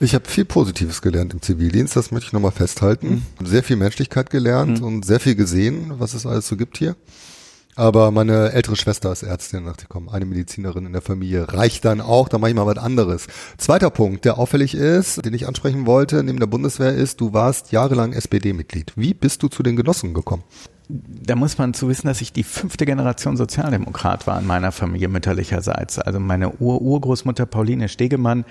Ich 0.00 0.14
habe 0.14 0.26
viel 0.26 0.44
Positives 0.44 1.02
gelernt 1.02 1.34
im 1.34 1.42
Zivildienst, 1.42 1.96
das 1.96 2.12
möchte 2.12 2.28
ich 2.28 2.32
nochmal 2.32 2.52
festhalten. 2.52 3.24
Mhm. 3.40 3.46
Sehr 3.46 3.62
viel 3.62 3.76
Menschlichkeit 3.76 4.30
gelernt 4.30 4.80
mhm. 4.80 4.86
und 4.86 5.04
sehr 5.04 5.20
viel 5.20 5.34
gesehen, 5.34 5.94
was 5.98 6.14
es 6.14 6.24
alles 6.24 6.48
so 6.48 6.56
gibt 6.56 6.78
hier. 6.78 6.96
Aber 7.76 8.10
meine 8.10 8.52
ältere 8.52 8.74
Schwester 8.74 9.12
ist 9.12 9.22
Ärztin, 9.22 9.66
dachte 9.66 9.82
ich, 9.82 9.88
komm, 9.90 10.08
eine 10.08 10.24
Medizinerin 10.24 10.86
in 10.86 10.94
der 10.94 11.02
Familie 11.02 11.52
reicht 11.52 11.84
dann 11.84 12.00
auch, 12.00 12.30
dann 12.30 12.40
mache 12.40 12.50
ich 12.50 12.56
mal 12.56 12.64
was 12.64 12.78
anderes. 12.78 13.26
Zweiter 13.58 13.90
Punkt, 13.90 14.24
der 14.24 14.38
auffällig 14.38 14.74
ist, 14.74 15.22
den 15.26 15.34
ich 15.34 15.46
ansprechen 15.46 15.84
wollte, 15.84 16.24
neben 16.24 16.40
der 16.40 16.46
Bundeswehr 16.46 16.94
ist, 16.94 17.20
du 17.20 17.34
warst 17.34 17.72
jahrelang 17.72 18.14
SPD-Mitglied. 18.14 18.94
Wie 18.96 19.12
bist 19.12 19.42
du 19.42 19.48
zu 19.48 19.62
den 19.62 19.76
Genossen 19.76 20.14
gekommen? 20.14 20.42
Da 20.88 21.34
muss 21.34 21.58
man 21.58 21.74
zu 21.74 21.88
wissen, 21.88 22.06
dass 22.06 22.20
ich 22.20 22.32
die 22.32 22.44
fünfte 22.44 22.86
Generation 22.86 23.36
Sozialdemokrat 23.36 24.26
war 24.26 24.38
in 24.38 24.46
meiner 24.46 24.72
Familie 24.72 25.08
mütterlicherseits. 25.08 25.98
Also 25.98 26.18
meine 26.18 26.52
Ur-Urgroßmutter 26.58 27.44
Pauline 27.44 27.88
Stegemann, 27.88 28.44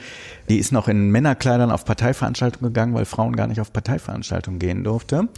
die 0.49 0.59
ist 0.59 0.71
noch 0.71 0.87
in 0.87 1.09
Männerkleidern 1.09 1.71
auf 1.71 1.85
Parteiveranstaltungen 1.85 2.73
gegangen, 2.73 2.93
weil 2.93 3.05
Frauen 3.05 3.35
gar 3.35 3.47
nicht 3.47 3.61
auf 3.61 3.71
Parteiveranstaltungen 3.73 4.59
gehen 4.59 4.83
durfte. 4.83 5.29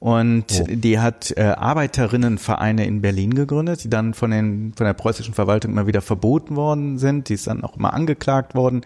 Und 0.00 0.62
oh. 0.62 0.66
die 0.66 0.98
hat 0.98 1.34
äh, 1.36 1.42
Arbeiterinnenvereine 1.42 2.86
in 2.86 3.02
Berlin 3.02 3.34
gegründet, 3.34 3.84
die 3.84 3.90
dann 3.90 4.14
von, 4.14 4.30
den, 4.30 4.72
von 4.74 4.86
der 4.86 4.94
preußischen 4.94 5.34
Verwaltung 5.34 5.72
immer 5.72 5.86
wieder 5.86 6.00
verboten 6.00 6.56
worden 6.56 6.96
sind. 6.96 7.28
Die 7.28 7.34
ist 7.34 7.46
dann 7.46 7.62
auch 7.62 7.76
immer 7.76 7.92
angeklagt 7.92 8.54
worden. 8.54 8.80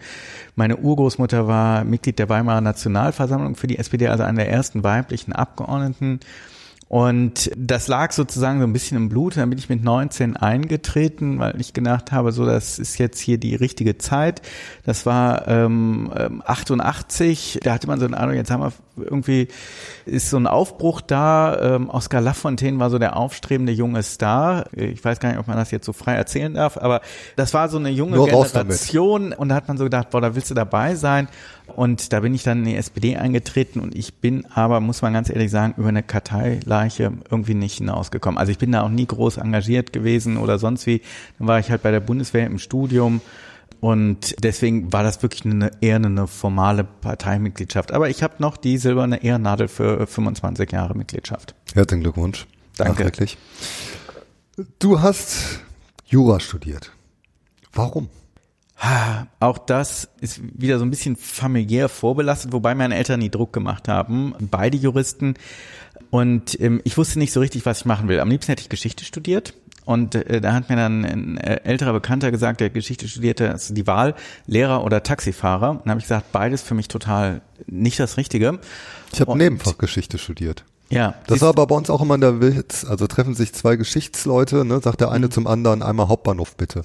Meine 0.57 0.75
Urgroßmutter 0.75 1.47
war 1.47 1.85
Mitglied 1.85 2.19
der 2.19 2.27
Weimarer 2.27 2.59
Nationalversammlung 2.59 3.55
für 3.55 3.67
die 3.67 3.77
SPD, 3.77 4.09
also 4.09 4.23
eine 4.23 4.39
der 4.39 4.51
ersten 4.51 4.83
weiblichen 4.83 5.31
Abgeordneten. 5.31 6.19
Und 6.89 7.49
das 7.57 7.87
lag 7.87 8.11
sozusagen 8.11 8.59
so 8.59 8.67
ein 8.67 8.73
bisschen 8.73 8.97
im 8.97 9.07
Blut. 9.07 9.37
Dann 9.37 9.49
bin 9.49 9.57
ich 9.57 9.69
mit 9.69 9.83
19 9.83 10.35
eingetreten, 10.35 11.39
weil 11.39 11.59
ich 11.59 11.73
gedacht 11.73 12.11
habe, 12.11 12.33
so 12.33 12.45
das 12.45 12.77
ist 12.77 12.99
jetzt 12.99 13.19
hier 13.19 13.37
die 13.37 13.55
richtige 13.55 13.97
Zeit. 13.97 14.41
Das 14.83 15.05
war 15.05 15.47
ähm, 15.47 16.11
88. 16.45 17.55
Ähm, 17.55 17.61
da 17.63 17.73
hatte 17.73 17.87
man 17.87 17.99
so 17.99 18.05
eine 18.05 18.17
Ahnung, 18.17 18.35
jetzt 18.35 18.51
haben 18.51 18.61
wir 18.61 18.73
irgendwie 18.97 19.47
ist 20.05 20.29
so 20.29 20.37
ein 20.37 20.47
Aufbruch 20.47 21.01
da. 21.01 21.75
Ähm, 21.75 21.89
Oscar 21.89 22.21
Lafontaine 22.21 22.79
war 22.79 22.89
so 22.89 22.99
der 22.99 23.17
aufstrebende 23.17 23.71
junge 23.71 24.03
Star. 24.03 24.65
Ich 24.73 25.03
weiß 25.03 25.19
gar 25.19 25.29
nicht, 25.29 25.39
ob 25.39 25.47
man 25.47 25.57
das 25.57 25.71
jetzt 25.71 25.85
so 25.85 25.93
frei 25.93 26.13
erzählen 26.13 26.53
darf, 26.53 26.77
aber 26.77 27.01
das 27.35 27.53
war 27.53 27.69
so 27.69 27.77
eine 27.77 27.89
junge 27.89 28.17
Nur 28.17 28.27
Generation. 28.27 29.33
Und 29.33 29.49
da 29.49 29.55
hat 29.55 29.67
man 29.67 29.77
so 29.77 29.83
gedacht, 29.83 30.09
boah, 30.09 30.21
da 30.21 30.35
willst 30.35 30.49
du 30.49 30.55
dabei 30.55 30.95
sein. 30.95 31.27
Und 31.75 32.13
da 32.13 32.19
bin 32.19 32.33
ich 32.33 32.43
dann 32.43 32.59
in 32.59 32.65
die 32.65 32.75
SPD 32.75 33.17
eingetreten 33.17 33.79
und 33.79 33.95
ich 33.95 34.15
bin 34.15 34.45
aber, 34.53 34.79
muss 34.79 35.01
man 35.01 35.13
ganz 35.13 35.29
ehrlich 35.29 35.49
sagen, 35.49 35.73
über 35.77 35.89
eine 35.89 36.03
Karteileiche 36.03 37.11
irgendwie 37.29 37.55
nicht 37.55 37.79
hinausgekommen. 37.79 38.37
Also 38.37 38.51
ich 38.51 38.59
bin 38.59 38.71
da 38.71 38.83
auch 38.83 38.89
nie 38.89 39.07
groß 39.07 39.37
engagiert 39.37 39.91
gewesen 39.91 40.37
oder 40.37 40.59
sonst 40.59 40.85
wie. 40.85 41.01
Dann 41.39 41.47
war 41.47 41.59
ich 41.59 41.71
halt 41.71 41.81
bei 41.81 41.91
der 41.91 42.01
Bundeswehr 42.01 42.45
im 42.45 42.59
Studium 42.59 43.21
und 43.79 44.35
deswegen 44.43 44.91
war 44.91 45.03
das 45.03 45.21
wirklich 45.21 45.45
eine, 45.45 45.71
eher 45.81 45.97
eine 45.97 46.27
formale 46.27 46.83
Parteimitgliedschaft. 46.83 47.91
Aber 47.91 48.09
ich 48.09 48.23
habe 48.23 48.35
noch 48.39 48.57
die 48.57 48.77
silberne 48.77 49.23
Ehrennadel 49.23 49.67
für 49.67 50.07
25 50.07 50.71
Jahre 50.71 50.95
Mitgliedschaft. 50.95 51.55
Herzlichen 51.73 52.03
Glückwunsch. 52.03 52.47
Danke. 52.77 53.11
Du 54.79 55.01
hast 55.01 55.61
Jura 56.05 56.39
studiert. 56.39 56.91
Warum? 57.73 58.09
Auch 59.39 59.57
das 59.57 60.09
ist 60.19 60.41
wieder 60.41 60.79
so 60.79 60.85
ein 60.85 60.89
bisschen 60.89 61.15
familiär 61.15 61.87
vorbelastet, 61.89 62.51
wobei 62.51 62.75
meine 62.75 62.95
Eltern 62.95 63.19
nie 63.19 63.29
Druck 63.29 63.53
gemacht 63.53 63.87
haben. 63.87 64.33
Beide 64.39 64.77
Juristen. 64.77 65.35
Und 66.11 66.59
ähm, 66.59 66.81
ich 66.83 66.97
wusste 66.97 67.19
nicht 67.19 67.31
so 67.31 67.39
richtig, 67.39 67.65
was 67.65 67.79
ich 67.79 67.85
machen 67.85 68.07
will. 68.07 68.19
Am 68.19 68.29
liebsten 68.29 68.51
hätte 68.51 68.61
ich 68.61 68.69
Geschichte 68.69 69.05
studiert. 69.05 69.53
Und 69.85 70.15
äh, 70.15 70.41
da 70.41 70.53
hat 70.53 70.69
mir 70.69 70.75
dann 70.75 71.05
ein 71.05 71.37
äh, 71.37 71.61
älterer 71.63 71.93
Bekannter 71.93 72.31
gesagt, 72.31 72.59
der 72.59 72.69
Geschichte 72.69 73.07
studierte, 73.07 73.51
also 73.51 73.73
die 73.73 73.87
Wahl, 73.87 74.15
Lehrer 74.47 74.83
oder 74.83 75.03
Taxifahrer. 75.03 75.81
Und 75.83 75.89
habe 75.89 75.99
ich 75.99 76.05
gesagt, 76.05 76.31
beides 76.31 76.61
für 76.61 76.73
mich 76.73 76.87
total 76.87 77.41
nicht 77.67 77.99
das 77.99 78.17
Richtige. 78.17 78.59
Ich 79.13 79.21
habe 79.21 79.37
Nebenfach 79.37 79.77
Geschichte 79.77 80.17
studiert. 80.17 80.65
Ja. 80.89 81.15
Das 81.27 81.41
war 81.41 81.49
aber 81.49 81.67
bei 81.67 81.75
uns 81.75 81.89
auch 81.89 82.01
immer 82.01 82.17
der 82.17 82.41
Witz. 82.41 82.85
Also 82.85 83.07
treffen 83.07 83.35
sich 83.35 83.53
zwei 83.53 83.75
Geschichtsleute, 83.75 84.65
ne, 84.65 84.79
sagt 84.81 85.01
der 85.01 85.11
eine 85.11 85.27
mhm. 85.27 85.31
zum 85.31 85.47
anderen 85.47 85.81
einmal 85.81 86.07
Hauptbahnhof 86.07 86.55
bitte. 86.55 86.83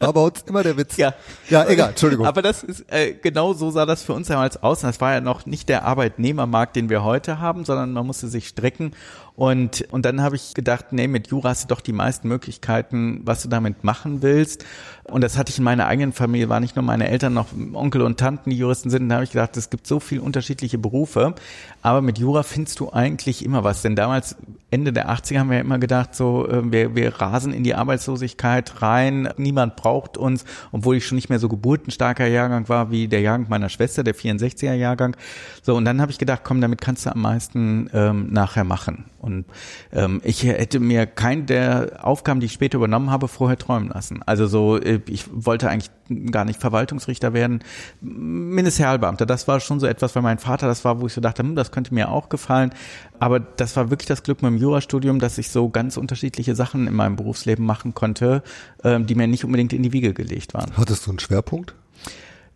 War 0.00 0.12
bei 0.12 0.20
uns 0.20 0.42
immer 0.46 0.62
der 0.62 0.76
Witz. 0.76 0.96
Ja. 0.96 1.14
Ja, 1.48 1.66
egal, 1.66 1.90
Entschuldigung. 1.90 2.26
Aber 2.26 2.42
das 2.42 2.62
ist, 2.62 2.84
äh, 2.92 3.14
genau 3.14 3.54
so 3.54 3.70
sah 3.70 3.86
das 3.86 4.02
für 4.02 4.12
uns 4.12 4.28
damals 4.28 4.62
aus. 4.62 4.80
Das 4.80 5.00
war 5.00 5.12
ja 5.12 5.20
noch 5.20 5.46
nicht 5.46 5.68
der 5.68 5.84
Arbeitnehmermarkt, 5.84 6.76
den 6.76 6.90
wir 6.90 7.04
heute 7.04 7.38
haben, 7.38 7.64
sondern 7.64 7.92
man 7.92 8.06
musste 8.06 8.28
sich 8.28 8.48
strecken 8.48 8.92
und, 9.36 9.84
und 9.90 10.04
dann 10.04 10.20
habe 10.20 10.36
ich 10.36 10.54
gedacht, 10.54 10.92
nee, 10.92 11.08
mit 11.08 11.26
Jura 11.26 11.48
hast 11.48 11.64
du 11.64 11.74
doch 11.74 11.80
die 11.80 11.92
meisten 11.92 12.28
Möglichkeiten, 12.28 13.22
was 13.24 13.42
du 13.42 13.48
damit 13.48 13.82
machen 13.82 14.22
willst. 14.22 14.64
Und 15.04 15.22
das 15.22 15.36
hatte 15.36 15.50
ich 15.50 15.58
in 15.58 15.64
meiner 15.64 15.86
eigenen 15.86 16.12
Familie, 16.12 16.48
war 16.48 16.60
nicht 16.60 16.76
nur 16.76 16.84
meine 16.84 17.08
Eltern, 17.08 17.34
noch 17.34 17.48
Onkel 17.74 18.02
und 18.02 18.18
Tanten, 18.18 18.50
die 18.50 18.56
Juristen 18.56 18.90
sind. 18.90 19.08
Da 19.08 19.16
habe 19.16 19.24
ich 19.24 19.32
gedacht, 19.32 19.56
es 19.56 19.70
gibt 19.70 19.88
so 19.88 19.98
viele 19.98 20.22
unterschiedliche 20.22 20.78
Berufe. 20.78 21.34
Aber 21.82 22.00
mit 22.00 22.18
Jura 22.18 22.44
findest 22.44 22.78
du 22.78 22.92
eigentlich 22.92 23.44
immer 23.44 23.64
was. 23.64 23.82
Denn 23.82 23.96
damals, 23.96 24.36
Ende 24.70 24.92
der 24.92 25.10
80er, 25.10 25.40
haben 25.40 25.50
wir 25.50 25.56
ja 25.56 25.64
immer 25.64 25.78
gedacht, 25.78 26.14
so, 26.14 26.48
äh, 26.48 26.72
wir, 26.72 26.94
wir 26.94 27.20
rasen 27.20 27.52
in 27.52 27.64
die 27.64 27.74
Arbeitslosigkeit 27.74 28.82
rein. 28.82 29.28
Niemand 29.36 29.74
braucht 29.74 30.16
uns, 30.16 30.44
obwohl 30.70 30.96
ich 30.96 31.06
schon 31.06 31.16
nicht 31.16 31.28
mehr 31.28 31.40
so 31.40 31.48
geburtenstarker 31.48 32.26
Jahrgang 32.26 32.68
war 32.68 32.92
wie 32.92 33.08
der 33.08 33.20
Jahrgang 33.20 33.48
meiner 33.50 33.68
Schwester, 33.68 34.04
der 34.04 34.14
64er 34.14 34.74
Jahrgang. 34.74 35.16
So, 35.62 35.74
und 35.74 35.84
dann 35.84 36.00
habe 36.00 36.12
ich 36.12 36.18
gedacht, 36.18 36.42
komm, 36.44 36.60
damit 36.60 36.80
kannst 36.80 37.04
du 37.04 37.10
am 37.10 37.20
meisten 37.20 37.90
ähm, 37.92 38.32
nachher 38.32 38.64
machen. 38.64 39.04
Und 39.24 39.46
ähm, 39.92 40.20
ich 40.22 40.44
hätte 40.44 40.80
mir 40.80 41.06
keinen 41.06 41.46
der 41.46 42.04
Aufgaben, 42.04 42.40
die 42.40 42.46
ich 42.46 42.52
später 42.52 42.76
übernommen 42.76 43.10
habe, 43.10 43.26
vorher 43.26 43.56
träumen 43.56 43.88
lassen. 43.88 44.22
Also 44.22 44.46
so, 44.46 44.76
äh, 44.76 45.00
ich 45.08 45.24
wollte 45.32 45.70
eigentlich 45.70 45.90
gar 46.30 46.44
nicht 46.44 46.60
Verwaltungsrichter 46.60 47.32
werden, 47.32 47.64
Ministerialbeamter. 48.02 49.24
Das 49.24 49.48
war 49.48 49.60
schon 49.60 49.80
so 49.80 49.86
etwas, 49.86 50.14
weil 50.14 50.22
mein 50.22 50.38
Vater 50.38 50.66
das 50.66 50.84
war, 50.84 51.00
wo 51.00 51.06
ich 51.06 51.14
so 51.14 51.22
dachte, 51.22 51.42
hm, 51.42 51.54
das 51.54 51.72
könnte 51.72 51.94
mir 51.94 52.10
auch 52.10 52.28
gefallen. 52.28 52.70
Aber 53.18 53.40
das 53.40 53.74
war 53.76 53.88
wirklich 53.88 54.08
das 54.08 54.22
Glück 54.22 54.42
mit 54.42 54.50
dem 54.50 54.58
Jurastudium, 54.58 55.18
dass 55.18 55.38
ich 55.38 55.48
so 55.48 55.70
ganz 55.70 55.96
unterschiedliche 55.96 56.54
Sachen 56.54 56.86
in 56.86 56.94
meinem 56.94 57.16
Berufsleben 57.16 57.64
machen 57.64 57.94
konnte, 57.94 58.42
ähm, 58.82 59.06
die 59.06 59.14
mir 59.14 59.26
nicht 59.26 59.44
unbedingt 59.44 59.72
in 59.72 59.82
die 59.82 59.92
Wiege 59.92 60.12
gelegt 60.12 60.52
waren. 60.52 60.70
Hattest 60.76 61.06
du 61.06 61.10
einen 61.10 61.18
Schwerpunkt? 61.18 61.74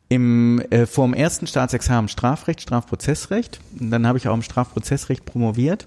im 0.09 0.61
äh, 0.71 0.87
vor 0.87 1.07
dem 1.07 1.15
ersten 1.15 1.47
Staatsexamen 1.47 2.09
Strafrecht, 2.09 2.63
Strafprozessrecht. 2.63 3.61
dann 3.79 4.07
habe 4.07 4.19
ich 4.19 4.29
auch 4.29 4.35
im 4.35 4.43
Strafprozessrecht 4.43 5.25
promoviert 5.25 5.87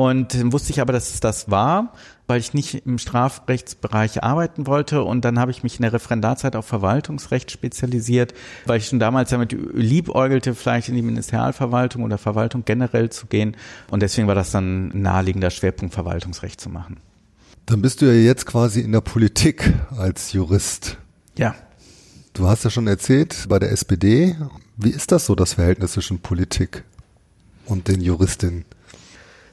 und 0.00 0.32
dann 0.32 0.50
wusste 0.50 0.72
ich 0.72 0.80
aber, 0.80 0.94
dass 0.94 1.12
es 1.12 1.20
das 1.20 1.50
war, 1.50 1.92
weil 2.26 2.40
ich 2.40 2.54
nicht 2.54 2.86
im 2.86 2.96
Strafrechtsbereich 2.96 4.24
arbeiten 4.24 4.66
wollte. 4.66 5.02
Und 5.02 5.26
dann 5.26 5.38
habe 5.38 5.50
ich 5.50 5.62
mich 5.62 5.76
in 5.76 5.82
der 5.82 5.92
Referendarzeit 5.92 6.56
auf 6.56 6.64
Verwaltungsrecht 6.64 7.50
spezialisiert, 7.50 8.32
weil 8.64 8.78
ich 8.78 8.86
schon 8.86 8.98
damals 8.98 9.28
damit 9.28 9.54
liebäugelte, 9.74 10.54
vielleicht 10.54 10.88
in 10.88 10.94
die 10.94 11.02
Ministerialverwaltung 11.02 12.02
oder 12.02 12.16
Verwaltung 12.16 12.64
generell 12.64 13.10
zu 13.10 13.26
gehen. 13.26 13.58
Und 13.90 14.00
deswegen 14.00 14.26
war 14.26 14.34
das 14.34 14.52
dann 14.52 14.88
ein 14.88 15.02
naheliegender 15.02 15.50
Schwerpunkt, 15.50 15.92
Verwaltungsrecht 15.92 16.62
zu 16.62 16.70
machen. 16.70 16.96
Dann 17.66 17.82
bist 17.82 18.00
du 18.00 18.06
ja 18.06 18.14
jetzt 18.14 18.46
quasi 18.46 18.80
in 18.80 18.92
der 18.92 19.02
Politik 19.02 19.70
als 19.98 20.32
Jurist. 20.32 20.96
Ja. 21.36 21.54
Du 22.32 22.48
hast 22.48 22.64
ja 22.64 22.70
schon 22.70 22.86
erzählt, 22.86 23.44
bei 23.50 23.58
der 23.58 23.70
SPD, 23.70 24.34
wie 24.78 24.92
ist 24.92 25.12
das 25.12 25.26
so, 25.26 25.34
das 25.34 25.52
Verhältnis 25.52 25.92
zwischen 25.92 26.20
Politik 26.20 26.84
und 27.66 27.86
den 27.86 28.00
Juristinnen? 28.00 28.64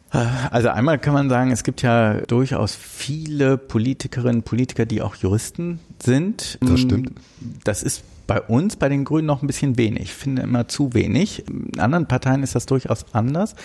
Also 0.10 0.70
einmal 0.70 1.00
kann 1.00 1.14
man 1.14 1.30
sagen, 1.30 1.52
es 1.52 1.64
gibt 1.64 1.82
ja 1.82 2.22
durchaus 2.22 2.76
viele 2.76 3.58
Politikerinnen 3.58 4.38
und 4.38 4.46
Politiker, 4.46 4.86
die 4.86 5.02
auch 5.02 5.16
Juristen 5.16 5.80
sind. 6.02 6.58
Das 6.62 6.80
stimmt. 6.80 7.12
Das 7.64 7.84
ist 7.84 8.04
bei 8.28 8.42
uns, 8.42 8.76
bei 8.76 8.90
den 8.90 9.06
Grünen, 9.06 9.26
noch 9.26 9.42
ein 9.42 9.48
bisschen 9.48 9.78
wenig. 9.78 10.04
Ich 10.04 10.14
finde 10.14 10.44
immer 10.44 10.68
zu 10.68 10.94
wenig. 10.94 11.48
In 11.48 11.80
anderen 11.80 12.08
Parteien 12.08 12.44
ist 12.44 12.56
das 12.56 12.66
durchaus 12.66 13.14
anders 13.14 13.56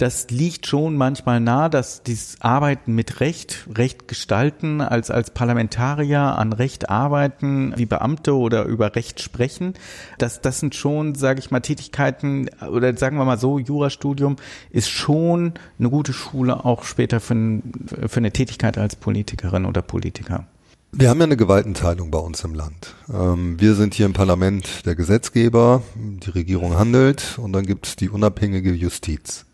das 0.00 0.30
liegt 0.30 0.66
schon 0.66 0.96
manchmal 0.96 1.40
nahe, 1.40 1.68
dass 1.68 2.02
dieses 2.02 2.40
Arbeiten 2.40 2.94
mit 2.94 3.20
Recht, 3.20 3.68
Recht 3.76 4.08
gestalten, 4.08 4.80
als, 4.80 5.10
als 5.10 5.30
Parlamentarier 5.30 6.20
an 6.20 6.54
Recht 6.54 6.88
arbeiten, 6.88 7.74
wie 7.76 7.84
Beamte 7.84 8.34
oder 8.34 8.64
über 8.64 8.96
Recht 8.96 9.20
sprechen, 9.20 9.74
das, 10.16 10.40
das 10.40 10.60
sind 10.60 10.74
schon, 10.74 11.14
sage 11.16 11.40
ich 11.40 11.50
mal, 11.50 11.60
Tätigkeiten, 11.60 12.48
oder 12.72 12.96
sagen 12.96 13.18
wir 13.18 13.26
mal 13.26 13.38
so, 13.38 13.58
Jurastudium 13.58 14.36
ist 14.70 14.88
schon 14.88 15.52
eine 15.78 15.90
gute 15.90 16.14
Schule 16.14 16.64
auch 16.64 16.84
später 16.84 17.20
für, 17.20 17.60
für 18.06 18.20
eine 18.20 18.30
Tätigkeit 18.30 18.78
als 18.78 18.96
Politikerin 18.96 19.66
oder 19.66 19.82
Politiker. 19.82 20.46
Wir 20.92 21.08
haben 21.08 21.18
ja 21.18 21.24
eine 21.24 21.36
Gewaltenteilung 21.36 22.10
bei 22.10 22.18
uns 22.18 22.42
im 22.42 22.52
Land. 22.52 22.96
Ähm, 23.12 23.60
wir 23.60 23.76
sind 23.76 23.94
hier 23.94 24.06
im 24.06 24.12
Parlament 24.12 24.84
der 24.86 24.96
Gesetzgeber, 24.96 25.82
die 25.94 26.30
Regierung 26.30 26.76
handelt 26.76 27.38
und 27.38 27.52
dann 27.52 27.64
gibt 27.64 27.86
es 27.86 27.94
die 27.94 28.08
unabhängige 28.08 28.72
Justiz. 28.72 29.46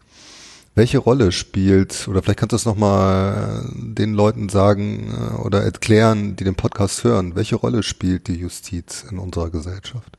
Welche 0.74 0.96
Rolle 0.96 1.32
spielt, 1.32 2.08
oder 2.08 2.22
vielleicht 2.22 2.38
kannst 2.38 2.52
du 2.52 2.56
es 2.56 2.64
nochmal 2.64 3.66
äh, 3.66 3.94
den 3.94 4.14
Leuten 4.14 4.48
sagen 4.48 5.12
äh, 5.12 5.34
oder 5.42 5.62
erklären, 5.62 6.36
die 6.36 6.44
den 6.44 6.54
Podcast 6.54 7.04
hören, 7.04 7.36
welche 7.36 7.56
Rolle 7.56 7.82
spielt 7.82 8.28
die 8.28 8.36
Justiz 8.36 9.04
in 9.10 9.18
unserer 9.18 9.50
Gesellschaft? 9.50 10.16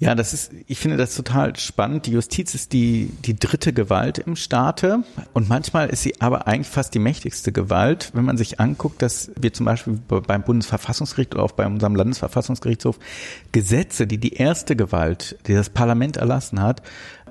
Ja, 0.00 0.14
das 0.14 0.32
ist, 0.32 0.50
ich 0.66 0.78
finde 0.78 0.96
das 0.96 1.14
total 1.14 1.54
spannend. 1.56 2.06
Die 2.06 2.12
Justiz 2.12 2.54
ist 2.54 2.72
die, 2.72 3.10
die 3.26 3.36
dritte 3.36 3.74
Gewalt 3.74 4.16
im 4.16 4.34
Staate 4.34 5.04
und 5.34 5.50
manchmal 5.50 5.90
ist 5.90 6.02
sie 6.02 6.18
aber 6.22 6.46
eigentlich 6.46 6.68
fast 6.68 6.94
die 6.94 6.98
mächtigste 6.98 7.52
Gewalt, 7.52 8.10
wenn 8.14 8.24
man 8.24 8.38
sich 8.38 8.60
anguckt, 8.60 9.02
dass 9.02 9.30
wir 9.38 9.52
zum 9.52 9.66
Beispiel 9.66 10.00
beim 10.08 10.42
Bundesverfassungsgericht 10.42 11.34
oder 11.34 11.44
auch 11.44 11.52
bei 11.52 11.66
unserem 11.66 11.94
Landesverfassungsgerichtshof 11.96 12.98
Gesetze, 13.52 14.06
die 14.06 14.16
die 14.16 14.32
erste 14.32 14.74
Gewalt, 14.74 15.36
die 15.46 15.52
das 15.52 15.68
Parlament 15.68 16.16
erlassen 16.16 16.62
hat, 16.62 16.80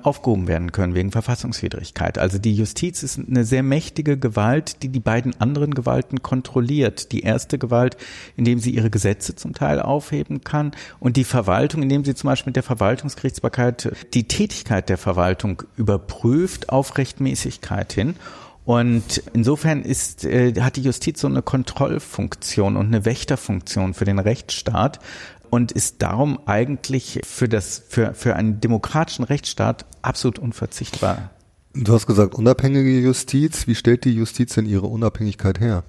aufgehoben 0.04 0.48
werden 0.48 0.72
können 0.72 0.94
wegen 0.94 1.10
Verfassungswidrigkeit. 1.12 2.18
Also 2.18 2.38
die 2.38 2.54
Justiz 2.54 3.02
ist 3.02 3.18
eine 3.18 3.44
sehr 3.44 3.62
mächtige 3.62 4.18
Gewalt, 4.18 4.82
die 4.82 4.88
die 4.88 5.00
beiden 5.00 5.40
anderen 5.40 5.74
Gewalten 5.74 6.22
kontrolliert. 6.22 7.12
Die 7.12 7.22
erste 7.22 7.58
Gewalt, 7.58 7.96
indem 8.36 8.58
sie 8.58 8.70
ihre 8.70 8.90
Gesetze 8.90 9.34
zum 9.34 9.54
Teil 9.54 9.80
aufheben 9.80 10.42
kann 10.42 10.72
und 10.98 11.16
die 11.16 11.24
Verwaltung, 11.24 11.82
indem 11.82 12.04
sie 12.04 12.14
zum 12.14 12.28
Beispiel 12.28 12.50
mit 12.50 12.56
der 12.56 12.62
Verwaltungsgerichtsbarkeit 12.62 13.92
die 14.14 14.24
Tätigkeit 14.24 14.88
der 14.88 14.98
Verwaltung 14.98 15.62
überprüft 15.76 16.68
auf 16.70 16.98
Rechtmäßigkeit 16.98 17.92
hin. 17.92 18.14
Und 18.64 19.22
insofern 19.32 19.82
ist, 19.82 20.24
äh, 20.24 20.52
hat 20.60 20.76
die 20.76 20.82
Justiz 20.82 21.20
so 21.20 21.26
eine 21.26 21.42
Kontrollfunktion 21.42 22.76
und 22.76 22.86
eine 22.86 23.04
Wächterfunktion 23.04 23.94
für 23.94 24.04
den 24.04 24.18
Rechtsstaat, 24.18 25.00
und 25.50 25.72
ist 25.72 26.02
darum 26.02 26.38
eigentlich 26.46 27.20
für 27.24 27.48
das, 27.48 27.82
für, 27.88 28.14
für 28.14 28.36
einen 28.36 28.60
demokratischen 28.60 29.24
Rechtsstaat 29.24 29.84
absolut 30.02 30.38
unverzichtbar. 30.38 31.30
Du 31.74 31.92
hast 31.92 32.06
gesagt, 32.06 32.34
unabhängige 32.34 33.00
Justiz. 33.00 33.66
Wie 33.66 33.74
stellt 33.74 34.04
die 34.04 34.14
Justiz 34.14 34.54
denn 34.54 34.66
ihre 34.66 34.86
Unabhängigkeit 34.86 35.60
her? 35.60 35.84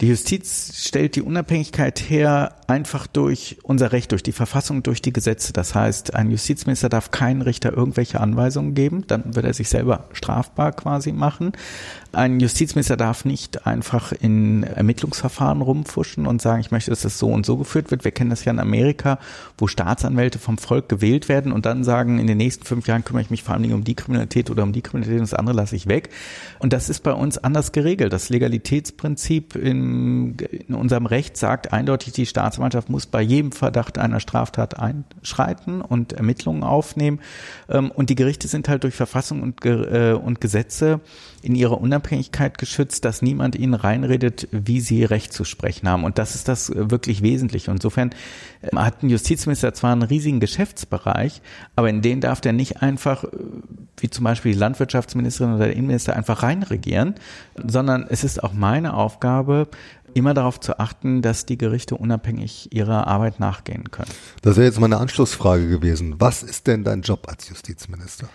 Die 0.00 0.08
Justiz 0.08 0.86
stellt 0.86 1.16
die 1.16 1.22
Unabhängigkeit 1.22 1.98
her 1.98 2.54
einfach 2.68 3.08
durch 3.08 3.58
unser 3.64 3.90
Recht, 3.90 4.12
durch 4.12 4.22
die 4.22 4.32
Verfassung, 4.32 4.84
durch 4.84 5.02
die 5.02 5.12
Gesetze. 5.12 5.52
Das 5.52 5.74
heißt, 5.74 6.14
ein 6.14 6.30
Justizminister 6.30 6.88
darf 6.88 7.10
keinen 7.10 7.42
Richter 7.42 7.72
irgendwelche 7.72 8.20
Anweisungen 8.20 8.74
geben, 8.74 9.04
dann 9.08 9.34
wird 9.34 9.44
er 9.44 9.54
sich 9.54 9.68
selber 9.68 10.08
strafbar 10.12 10.70
quasi 10.70 11.10
machen. 11.10 11.50
Ein 12.12 12.40
Justizminister 12.40 12.96
darf 12.96 13.26
nicht 13.26 13.66
einfach 13.66 14.12
in 14.12 14.62
Ermittlungsverfahren 14.62 15.60
rumfuschen 15.60 16.26
und 16.26 16.40
sagen, 16.40 16.60
ich 16.60 16.70
möchte, 16.70 16.90
dass 16.90 17.02
das 17.02 17.18
so 17.18 17.28
und 17.28 17.44
so 17.44 17.58
geführt 17.58 17.90
wird. 17.90 18.04
Wir 18.04 18.12
kennen 18.12 18.30
das 18.30 18.46
ja 18.46 18.52
in 18.52 18.58
Amerika, 18.58 19.18
wo 19.58 19.66
Staatsanwälte 19.66 20.38
vom 20.38 20.56
Volk 20.56 20.88
gewählt 20.88 21.28
werden 21.28 21.52
und 21.52 21.66
dann 21.66 21.84
sagen, 21.84 22.18
in 22.18 22.26
den 22.26 22.38
nächsten 22.38 22.64
fünf 22.64 22.88
Jahren 22.88 23.04
kümmere 23.04 23.22
ich 23.22 23.30
mich 23.30 23.42
vor 23.42 23.52
allen 23.52 23.62
Dingen 23.62 23.74
um 23.74 23.84
die 23.84 23.94
Kriminalität 23.94 24.50
oder 24.50 24.62
um 24.62 24.72
die 24.72 24.80
Kriminalität 24.80 25.20
und 25.20 25.30
das 25.30 25.34
andere 25.34 25.54
lasse 25.54 25.76
ich 25.76 25.86
weg. 25.86 26.08
Und 26.60 26.72
das 26.72 26.88
ist 26.88 27.02
bei 27.02 27.12
uns 27.12 27.36
anders 27.36 27.72
geregelt. 27.72 28.10
Das 28.10 28.30
Legalitätsprinzip 28.30 29.54
in, 29.54 30.36
in 30.36 30.74
unserem 30.74 31.04
Recht 31.04 31.36
sagt 31.36 31.74
eindeutig, 31.74 32.14
die 32.14 32.24
Staatsanwaltschaft 32.24 32.88
muss 32.88 33.04
bei 33.04 33.20
jedem 33.20 33.52
Verdacht 33.52 33.98
einer 33.98 34.20
Straftat 34.20 34.78
einschreiten 34.78 35.82
und 35.82 36.14
Ermittlungen 36.14 36.62
aufnehmen. 36.62 37.20
Ähm, 37.68 37.90
und 37.90 38.08
die 38.08 38.14
Gerichte 38.14 38.48
sind 38.48 38.66
halt 38.70 38.84
durch 38.84 38.94
Verfassung 38.94 39.42
und, 39.42 39.62
äh, 39.66 40.12
und 40.12 40.40
Gesetze 40.40 41.00
in 41.48 41.54
ihrer 41.54 41.80
Unabhängigkeit 41.80 42.58
geschützt, 42.58 43.04
dass 43.04 43.22
niemand 43.22 43.56
ihnen 43.56 43.74
reinredet, 43.74 44.48
wie 44.52 44.80
sie 44.80 45.04
Recht 45.04 45.32
zu 45.32 45.44
sprechen 45.44 45.88
haben. 45.88 46.04
Und 46.04 46.18
das 46.18 46.34
ist 46.34 46.48
das 46.48 46.70
äh, 46.70 46.90
wirklich 46.90 47.22
Wesentliche. 47.22 47.70
Insofern 47.70 48.10
äh, 48.62 48.76
hat 48.76 49.02
ein 49.02 49.10
Justizminister 49.10 49.74
zwar 49.74 49.92
einen 49.92 50.02
riesigen 50.02 50.40
Geschäftsbereich, 50.40 51.42
aber 51.76 51.88
in 51.88 52.02
den 52.02 52.20
darf 52.20 52.40
der 52.40 52.52
nicht 52.52 52.82
einfach, 52.82 53.24
äh, 53.24 53.28
wie 53.96 54.10
zum 54.10 54.24
Beispiel 54.24 54.52
die 54.52 54.58
Landwirtschaftsministerin 54.58 55.54
oder 55.54 55.66
der 55.66 55.74
Innenminister, 55.74 56.14
einfach 56.14 56.42
reinregieren, 56.42 57.14
sondern 57.66 58.06
es 58.08 58.24
ist 58.24 58.42
auch 58.44 58.52
meine 58.52 58.94
Aufgabe, 58.94 59.68
immer 60.14 60.34
darauf 60.34 60.60
zu 60.60 60.78
achten, 60.78 61.22
dass 61.22 61.46
die 61.46 61.58
Gerichte 61.58 61.94
unabhängig 61.94 62.74
ihrer 62.74 63.06
Arbeit 63.06 63.40
nachgehen 63.40 63.90
können. 63.90 64.10
Das 64.42 64.56
wäre 64.56 64.66
jetzt 64.66 64.80
meine 64.80 64.98
Anschlussfrage 64.98 65.68
gewesen. 65.68 66.16
Was 66.18 66.42
ist 66.42 66.66
denn 66.66 66.84
dein 66.84 67.02
Job 67.02 67.26
als 67.28 67.48
Justizminister? 67.48 68.28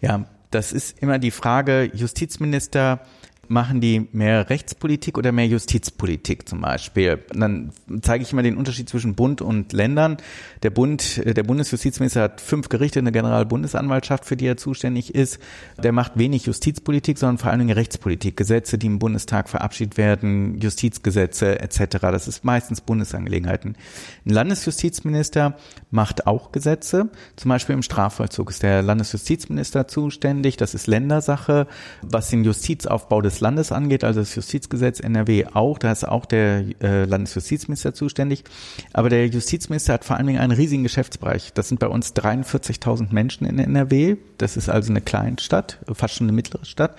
Ja, 0.00 0.24
das 0.56 0.72
ist 0.72 1.02
immer 1.02 1.18
die 1.18 1.30
Frage, 1.30 1.90
Justizminister 1.92 3.00
machen 3.48 3.80
die 3.80 4.08
mehr 4.12 4.50
Rechtspolitik 4.50 5.18
oder 5.18 5.32
mehr 5.32 5.46
Justizpolitik 5.46 6.48
zum 6.48 6.60
Beispiel? 6.60 7.20
Und 7.32 7.40
dann 7.40 7.72
zeige 8.02 8.22
ich 8.22 8.32
immer 8.32 8.42
den 8.42 8.56
Unterschied 8.56 8.88
zwischen 8.88 9.14
Bund 9.14 9.42
und 9.42 9.72
Ländern. 9.72 10.16
Der 10.62 10.70
Bund, 10.70 11.22
der 11.24 11.42
Bundesjustizminister 11.42 12.22
hat 12.22 12.40
fünf 12.40 12.68
Gerichte, 12.68 12.98
eine 12.98 13.12
Generalbundesanwaltschaft, 13.12 14.24
für 14.24 14.36
die 14.36 14.46
er 14.46 14.56
zuständig 14.56 15.14
ist. 15.14 15.38
Der 15.82 15.92
macht 15.92 16.18
wenig 16.18 16.46
Justizpolitik, 16.46 17.18
sondern 17.18 17.38
vor 17.38 17.50
allen 17.50 17.60
Dingen 17.60 17.72
Rechtspolitik. 17.72 18.36
Gesetze, 18.36 18.78
die 18.78 18.86
im 18.86 18.98
Bundestag 18.98 19.48
verabschiedet 19.48 19.96
werden, 19.96 20.60
Justizgesetze 20.60 21.60
etc. 21.60 21.98
Das 22.00 22.28
ist 22.28 22.44
meistens 22.44 22.80
Bundesangelegenheiten. 22.80 23.76
Ein 24.24 24.30
Landesjustizminister 24.30 25.56
macht 25.90 26.26
auch 26.26 26.52
Gesetze. 26.52 27.10
Zum 27.36 27.48
Beispiel 27.48 27.74
im 27.74 27.82
Strafvollzug 27.82 28.50
ist 28.50 28.62
der 28.62 28.82
Landesjustizminister 28.82 29.88
zuständig. 29.88 30.56
Das 30.56 30.74
ist 30.74 30.86
Ländersache. 30.86 31.66
Was 32.02 32.30
den 32.30 32.44
Justizaufbau 32.44 33.20
des 33.20 33.35
des 33.36 33.40
Landes 33.40 33.72
angeht, 33.72 34.04
also 34.04 34.20
das 34.20 34.34
Justizgesetz 34.34 35.00
NRW 35.00 35.46
auch, 35.52 35.78
da 35.78 35.92
ist 35.92 36.06
auch 36.06 36.24
der 36.24 36.64
äh, 36.82 37.04
Landesjustizminister 37.04 37.94
zuständig. 37.94 38.44
Aber 38.92 39.10
der 39.10 39.26
Justizminister 39.28 39.94
hat 39.94 40.04
vor 40.04 40.16
allen 40.16 40.26
Dingen 40.26 40.40
einen 40.40 40.52
riesigen 40.52 40.82
Geschäftsbereich. 40.82 41.52
Das 41.52 41.68
sind 41.68 41.78
bei 41.78 41.88
uns 41.88 42.14
43.000 42.14 43.12
Menschen 43.12 43.46
in 43.46 43.58
NRW. 43.58 44.16
Das 44.38 44.56
ist 44.56 44.68
also 44.68 44.90
eine 44.90 45.00
Kleinstadt, 45.00 45.78
fast 45.92 46.14
schon 46.14 46.26
eine 46.26 46.32
mittlere 46.32 46.64
Stadt. 46.64 46.96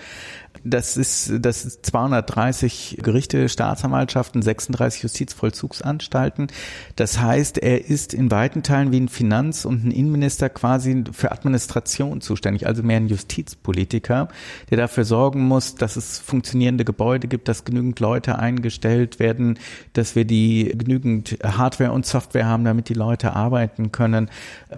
Das 0.64 0.98
ist, 0.98 1.34
das 1.40 1.66
ist 1.66 1.86
230 1.86 3.00
Gerichte, 3.02 3.50
Staatsanwaltschaften, 3.50 4.42
36 4.42 5.04
Justizvollzugsanstalten. 5.04 6.48
Das 6.96 7.20
heißt, 7.20 7.58
er 7.58 7.86
ist 7.86 8.14
in 8.14 8.32
weiten 8.32 8.64
Teilen 8.64 8.92
wie 8.92 9.00
ein 9.00 9.10
Finanz- 9.10 9.66
und 9.66 9.86
ein 9.86 9.92
Innenminister 9.92 10.50
quasi 10.50 11.04
für 11.12 11.32
Administration 11.32 12.22
zuständig, 12.22 12.68
also 12.68 12.84
mehr 12.84 12.98
ein 12.98 13.08
Justizpolitiker, 13.08 14.30
der 14.70 14.78
dafür 14.78 15.06
sorgen 15.06 15.48
muss, 15.48 15.76
dass 15.76 15.96
es 15.96 16.20
funktionierende 16.20 16.86
Gebäude 16.86 17.28
gibt, 17.28 17.48
dass 17.48 17.66
genügend 17.66 18.00
Leute 18.00 18.40
eingestellt 18.40 19.20
werden, 19.20 19.60
dass 19.94 20.16
wir 20.16 20.26
die 20.26 20.74
genügend 20.78 21.38
Hardware 21.44 21.92
und 21.92 22.06
Software 22.06 22.46
haben, 22.46 22.66
damit 22.66 22.90
die 22.90 22.94
Leute 22.94 23.34
arbeiten 23.34 23.92
können. 23.92 24.30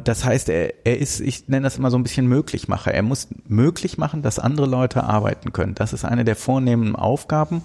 Das 0.03 0.25
heißt, 0.25 0.49
er, 0.49 0.73
er 0.85 0.97
ist, 0.99 1.19
ich 1.19 1.47
nenne 1.47 1.63
das 1.63 1.77
immer 1.77 1.91
so 1.91 1.97
ein 1.97 2.03
bisschen 2.03 2.27
Möglichmacher. 2.27 2.93
Er 2.93 3.03
muss 3.03 3.27
möglich 3.47 3.97
machen, 3.97 4.21
dass 4.21 4.39
andere 4.39 4.67
Leute 4.67 5.03
arbeiten 5.03 5.53
können. 5.53 5.68
Das 5.75 5.93
ist 5.93 6.05
eine 6.05 6.25
der 6.25 6.35
vornehmen 6.35 6.95
Aufgaben. 6.95 7.61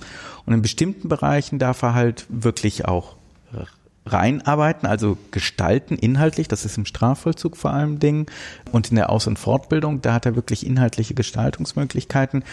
Und 0.46 0.54
in 0.54 0.62
bestimmten 0.62 1.08
Bereichen 1.08 1.58
darf 1.58 1.82
er 1.82 1.94
halt 1.94 2.26
wirklich 2.28 2.86
auch 2.86 3.16
reinarbeiten, 4.06 4.86
also 4.86 5.16
gestalten 5.30 5.96
inhaltlich, 5.96 6.48
das 6.48 6.64
ist 6.64 6.76
im 6.76 6.84
Strafvollzug 6.84 7.56
vor 7.56 7.72
allem 7.72 7.98
Ding 7.98 8.26
und 8.70 8.90
in 8.90 8.96
der 8.96 9.10
Aus- 9.10 9.26
und 9.26 9.38
Fortbildung, 9.38 10.02
da 10.02 10.12
hat 10.12 10.26
er 10.26 10.36
wirklich 10.36 10.66
inhaltliche 10.66 11.14
Gestaltungsmöglichkeiten. 11.14 12.44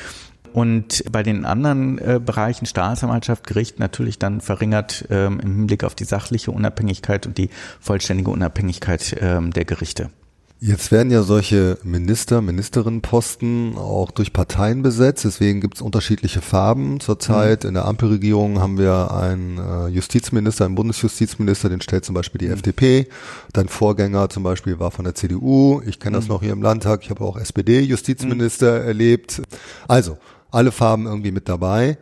Und 0.53 1.05
bei 1.09 1.23
den 1.23 1.45
anderen 1.45 1.97
äh, 1.97 2.19
Bereichen 2.23 2.65
Staatsanwaltschaft, 2.65 3.47
Gericht 3.47 3.79
natürlich 3.79 4.19
dann 4.19 4.41
verringert 4.41 5.05
ähm, 5.09 5.39
im 5.39 5.55
Hinblick 5.55 5.85
auf 5.85 5.95
die 5.95 6.03
sachliche 6.03 6.51
Unabhängigkeit 6.51 7.25
und 7.25 7.37
die 7.37 7.49
vollständige 7.79 8.31
Unabhängigkeit 8.31 9.15
ähm, 9.21 9.51
der 9.51 9.63
Gerichte. 9.63 10.09
Jetzt 10.63 10.91
werden 10.91 11.11
ja 11.11 11.23
solche 11.23 11.79
Minister, 11.81 12.39
Ministerinnenposten 12.39 13.79
auch 13.79 14.11
durch 14.11 14.31
Parteien 14.31 14.83
besetzt, 14.83 15.25
deswegen 15.25 15.59
gibt 15.59 15.77
es 15.77 15.81
unterschiedliche 15.81 16.39
Farben. 16.39 16.99
Zurzeit 16.99 17.63
mhm. 17.63 17.69
in 17.69 17.73
der 17.73 17.85
Ampelregierung 17.85 18.59
haben 18.59 18.77
wir 18.77 19.09
einen 19.11 19.57
äh, 19.57 19.87
Justizminister, 19.87 20.65
einen 20.65 20.75
Bundesjustizminister, 20.75 21.67
den 21.67 21.81
stellt 21.81 22.05
zum 22.05 22.13
Beispiel 22.13 22.37
die 22.37 22.45
mhm. 22.45 22.53
FDP. 22.53 23.07
Dein 23.53 23.69
Vorgänger 23.69 24.29
zum 24.29 24.43
Beispiel 24.43 24.77
war 24.77 24.91
von 24.91 25.03
der 25.03 25.15
CDU. 25.15 25.81
Ich 25.83 25.99
kenne 25.99 26.17
das 26.17 26.25
mhm. 26.25 26.33
noch 26.33 26.43
hier 26.43 26.53
im 26.53 26.61
Landtag. 26.61 27.01
Ich 27.01 27.09
habe 27.09 27.23
auch 27.23 27.37
SPD-Justizminister 27.37 28.81
mhm. 28.81 28.87
erlebt. 28.87 29.41
Also, 29.87 30.19
alle 30.51 30.71
Farben 30.71 31.07
irgendwie 31.07 31.31
mit 31.31 31.49
dabei. 31.49 31.97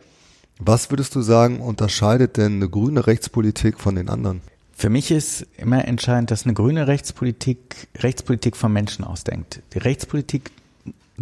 Was 0.58 0.90
würdest 0.90 1.14
du 1.14 1.22
sagen, 1.22 1.60
unterscheidet 1.60 2.36
denn 2.36 2.56
eine 2.56 2.68
grüne 2.68 3.06
Rechtspolitik 3.06 3.80
von 3.80 3.94
den 3.94 4.10
anderen? 4.10 4.42
Für 4.80 4.88
mich 4.88 5.10
ist 5.10 5.46
immer 5.58 5.86
entscheidend, 5.86 6.30
dass 6.30 6.46
eine 6.46 6.54
grüne 6.54 6.86
Rechtspolitik 6.86 7.88
Rechtspolitik 7.98 8.56
vom 8.56 8.72
Menschen 8.72 9.04
ausdenkt. 9.04 9.60
Die 9.74 9.78
Rechtspolitik 9.78 10.52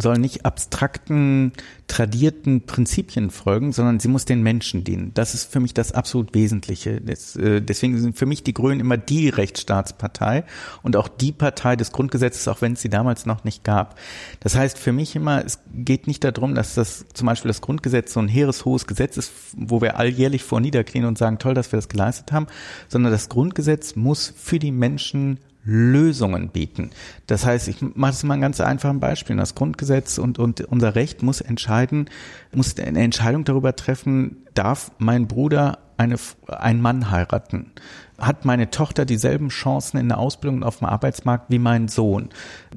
soll 0.01 0.17
nicht 0.17 0.45
abstrakten, 0.45 1.51
tradierten 1.87 2.65
Prinzipien 2.65 3.31
folgen, 3.31 3.71
sondern 3.71 3.99
sie 3.99 4.07
muss 4.07 4.25
den 4.25 4.41
Menschen 4.41 4.83
dienen. 4.83 5.11
Das 5.13 5.33
ist 5.33 5.51
für 5.51 5.59
mich 5.59 5.73
das 5.73 5.91
absolut 5.91 6.33
Wesentliche. 6.33 7.01
Äh, 7.01 7.61
deswegen 7.61 7.97
sind 7.97 8.17
für 8.17 8.25
mich 8.25 8.43
die 8.43 8.53
Grünen 8.53 8.79
immer 8.79 8.97
die 8.97 9.29
Rechtsstaatspartei 9.29 10.43
und 10.83 10.95
auch 10.95 11.07
die 11.07 11.31
Partei 11.31 11.75
des 11.75 11.91
Grundgesetzes, 11.91 12.47
auch 12.47 12.61
wenn 12.61 12.73
es 12.73 12.81
sie 12.81 12.89
damals 12.89 13.25
noch 13.25 13.43
nicht 13.43 13.63
gab. 13.63 13.99
Das 14.39 14.55
heißt 14.55 14.77
für 14.77 14.93
mich 14.93 15.15
immer, 15.15 15.43
es 15.43 15.59
geht 15.73 16.07
nicht 16.07 16.23
darum, 16.23 16.55
dass 16.55 16.75
das 16.75 17.05
zum 17.13 17.25
Beispiel 17.25 17.49
das 17.49 17.61
Grundgesetz 17.61 18.13
so 18.13 18.19
ein 18.19 18.27
heereshohes 18.27 18.87
Gesetz 18.87 19.17
ist, 19.17 19.31
wo 19.57 19.81
wir 19.81 19.97
alljährlich 19.97 20.43
vor 20.43 20.61
niederknien 20.61 21.05
und 21.05 21.17
sagen, 21.17 21.39
toll, 21.39 21.53
dass 21.53 21.71
wir 21.71 21.77
das 21.77 21.89
geleistet 21.89 22.31
haben, 22.31 22.47
sondern 22.87 23.11
das 23.11 23.29
Grundgesetz 23.29 23.95
muss 23.95 24.33
für 24.37 24.59
die 24.59 24.71
Menschen 24.71 25.39
Lösungen 25.63 26.49
bieten. 26.49 26.91
Das 27.27 27.45
heißt, 27.45 27.67
ich 27.67 27.81
mache 27.81 28.11
es 28.11 28.23
mal 28.23 28.35
ein 28.35 28.41
ganz 28.41 28.61
einfaches 28.61 28.99
Beispiel. 28.99 29.35
Das 29.35 29.55
Grundgesetz 29.55 30.17
und, 30.17 30.39
und 30.39 30.61
unser 30.61 30.95
Recht 30.95 31.21
muss 31.21 31.41
entscheiden, 31.41 32.09
muss 32.53 32.77
eine 32.79 33.01
Entscheidung 33.01 33.43
darüber 33.43 33.75
treffen, 33.75 34.37
darf 34.53 34.91
mein 34.97 35.27
Bruder 35.27 35.79
eine, 35.97 36.15
einen 36.47 36.81
Mann 36.81 37.11
heiraten? 37.11 37.71
Hat 38.17 38.45
meine 38.45 38.69
Tochter 38.69 39.05
dieselben 39.05 39.49
Chancen 39.49 39.97
in 39.97 40.09
der 40.09 40.17
Ausbildung 40.17 40.57
und 40.57 40.63
auf 40.63 40.79
dem 40.79 40.87
Arbeitsmarkt 40.87 41.49
wie 41.49 41.59
mein 41.59 41.87
Sohn? 41.87 42.29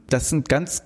Das 0.08 0.28
sind 0.28 0.48
ganz 0.48 0.82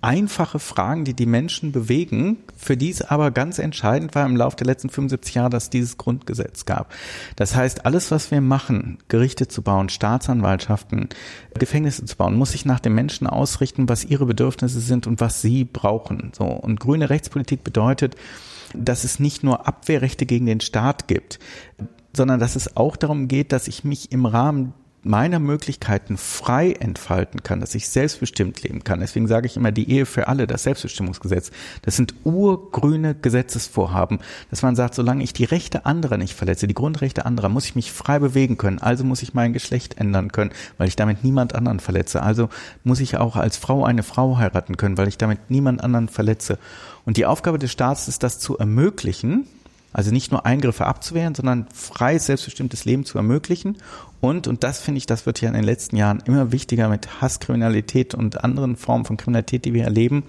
einfache 0.00 0.58
Fragen, 0.58 1.04
die 1.04 1.14
die 1.14 1.26
Menschen 1.26 1.72
bewegen, 1.72 2.38
für 2.56 2.76
die 2.76 2.90
es 2.90 3.02
aber 3.02 3.30
ganz 3.30 3.58
entscheidend 3.58 4.14
war 4.14 4.26
im 4.26 4.36
Laufe 4.36 4.56
der 4.56 4.66
letzten 4.66 4.90
75 4.90 5.34
Jahre, 5.34 5.50
dass 5.50 5.70
dieses 5.70 5.96
Grundgesetz 5.96 6.66
gab. 6.66 6.92
Das 7.36 7.54
heißt, 7.54 7.86
alles, 7.86 8.10
was 8.10 8.30
wir 8.30 8.40
machen, 8.40 8.98
Gerichte 9.08 9.48
zu 9.48 9.62
bauen, 9.62 9.88
Staatsanwaltschaften, 9.88 11.08
Gefängnisse 11.58 12.04
zu 12.04 12.16
bauen, 12.16 12.36
muss 12.36 12.52
sich 12.52 12.64
nach 12.64 12.80
den 12.80 12.94
Menschen 12.94 13.26
ausrichten, 13.26 13.88
was 13.88 14.04
ihre 14.04 14.26
Bedürfnisse 14.26 14.80
sind 14.80 15.06
und 15.06 15.20
was 15.20 15.40
sie 15.40 15.64
brauchen. 15.64 16.32
So. 16.36 16.44
Und 16.44 16.80
grüne 16.80 17.10
Rechtspolitik 17.10 17.62
bedeutet, 17.64 18.16
dass 18.74 19.04
es 19.04 19.20
nicht 19.20 19.44
nur 19.44 19.66
Abwehrrechte 19.68 20.26
gegen 20.26 20.46
den 20.46 20.60
Staat 20.60 21.06
gibt, 21.06 21.38
sondern 22.14 22.40
dass 22.40 22.56
es 22.56 22.76
auch 22.76 22.96
darum 22.96 23.28
geht, 23.28 23.52
dass 23.52 23.68
ich 23.68 23.84
mich 23.84 24.12
im 24.12 24.26
Rahmen 24.26 24.74
meiner 25.04 25.40
Möglichkeiten 25.40 26.16
frei 26.16 26.72
entfalten 26.72 27.42
kann, 27.42 27.60
dass 27.60 27.74
ich 27.74 27.88
selbstbestimmt 27.88 28.62
leben 28.62 28.84
kann. 28.84 29.00
Deswegen 29.00 29.26
sage 29.26 29.46
ich 29.46 29.56
immer 29.56 29.72
die 29.72 29.90
Ehe 29.90 30.06
für 30.06 30.28
alle, 30.28 30.46
das 30.46 30.62
Selbstbestimmungsgesetz. 30.62 31.50
Das 31.82 31.96
sind 31.96 32.14
urgrüne 32.24 33.14
Gesetzesvorhaben, 33.14 34.20
dass 34.50 34.62
man 34.62 34.76
sagt, 34.76 34.94
solange 34.94 35.24
ich 35.24 35.32
die 35.32 35.44
Rechte 35.44 35.86
anderer 35.86 36.18
nicht 36.18 36.34
verletze, 36.34 36.68
die 36.68 36.74
Grundrechte 36.74 37.26
anderer, 37.26 37.48
muss 37.48 37.64
ich 37.64 37.74
mich 37.74 37.90
frei 37.90 38.20
bewegen 38.20 38.58
können. 38.58 38.78
Also 38.78 39.04
muss 39.04 39.22
ich 39.22 39.34
mein 39.34 39.52
Geschlecht 39.52 39.98
ändern 39.98 40.30
können, 40.30 40.52
weil 40.78 40.88
ich 40.88 40.96
damit 40.96 41.24
niemand 41.24 41.54
anderen 41.54 41.80
verletze. 41.80 42.22
Also 42.22 42.48
muss 42.84 43.00
ich 43.00 43.16
auch 43.16 43.34
als 43.34 43.56
Frau 43.56 43.84
eine 43.84 44.04
Frau 44.04 44.38
heiraten 44.38 44.76
können, 44.76 44.98
weil 44.98 45.08
ich 45.08 45.18
damit 45.18 45.50
niemand 45.50 45.82
anderen 45.82 46.08
verletze. 46.08 46.58
Und 47.04 47.16
die 47.16 47.26
Aufgabe 47.26 47.58
des 47.58 47.72
Staates 47.72 48.06
ist, 48.06 48.22
das 48.22 48.38
zu 48.38 48.56
ermöglichen, 48.56 49.48
also 49.92 50.10
nicht 50.10 50.32
nur 50.32 50.46
Eingriffe 50.46 50.86
abzuwehren, 50.86 51.34
sondern 51.34 51.66
freies, 51.72 52.26
selbstbestimmtes 52.26 52.84
Leben 52.84 53.04
zu 53.04 53.18
ermöglichen. 53.18 53.78
Und, 54.20 54.46
und 54.46 54.62
das 54.62 54.78
finde 54.80 54.98
ich, 54.98 55.06
das 55.06 55.26
wird 55.26 55.40
ja 55.40 55.48
in 55.48 55.54
den 55.54 55.64
letzten 55.64 55.96
Jahren 55.96 56.22
immer 56.26 56.52
wichtiger 56.52 56.88
mit 56.88 57.20
Hasskriminalität 57.20 58.14
und 58.14 58.44
anderen 58.44 58.76
Formen 58.76 59.04
von 59.04 59.16
Kriminalität, 59.16 59.64
die 59.64 59.74
wir 59.74 59.82
erleben. 59.82 60.22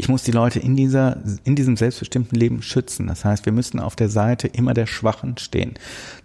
Ich 0.00 0.08
muss 0.08 0.22
die 0.22 0.32
Leute 0.32 0.60
in 0.60 0.76
dieser, 0.76 1.18
in 1.44 1.56
diesem 1.56 1.76
selbstbestimmten 1.76 2.38
Leben 2.38 2.62
schützen. 2.62 3.06
Das 3.08 3.24
heißt, 3.24 3.46
wir 3.46 3.52
müssen 3.52 3.80
auf 3.80 3.96
der 3.96 4.08
Seite 4.08 4.46
immer 4.46 4.74
der 4.74 4.86
Schwachen 4.86 5.38
stehen. 5.38 5.74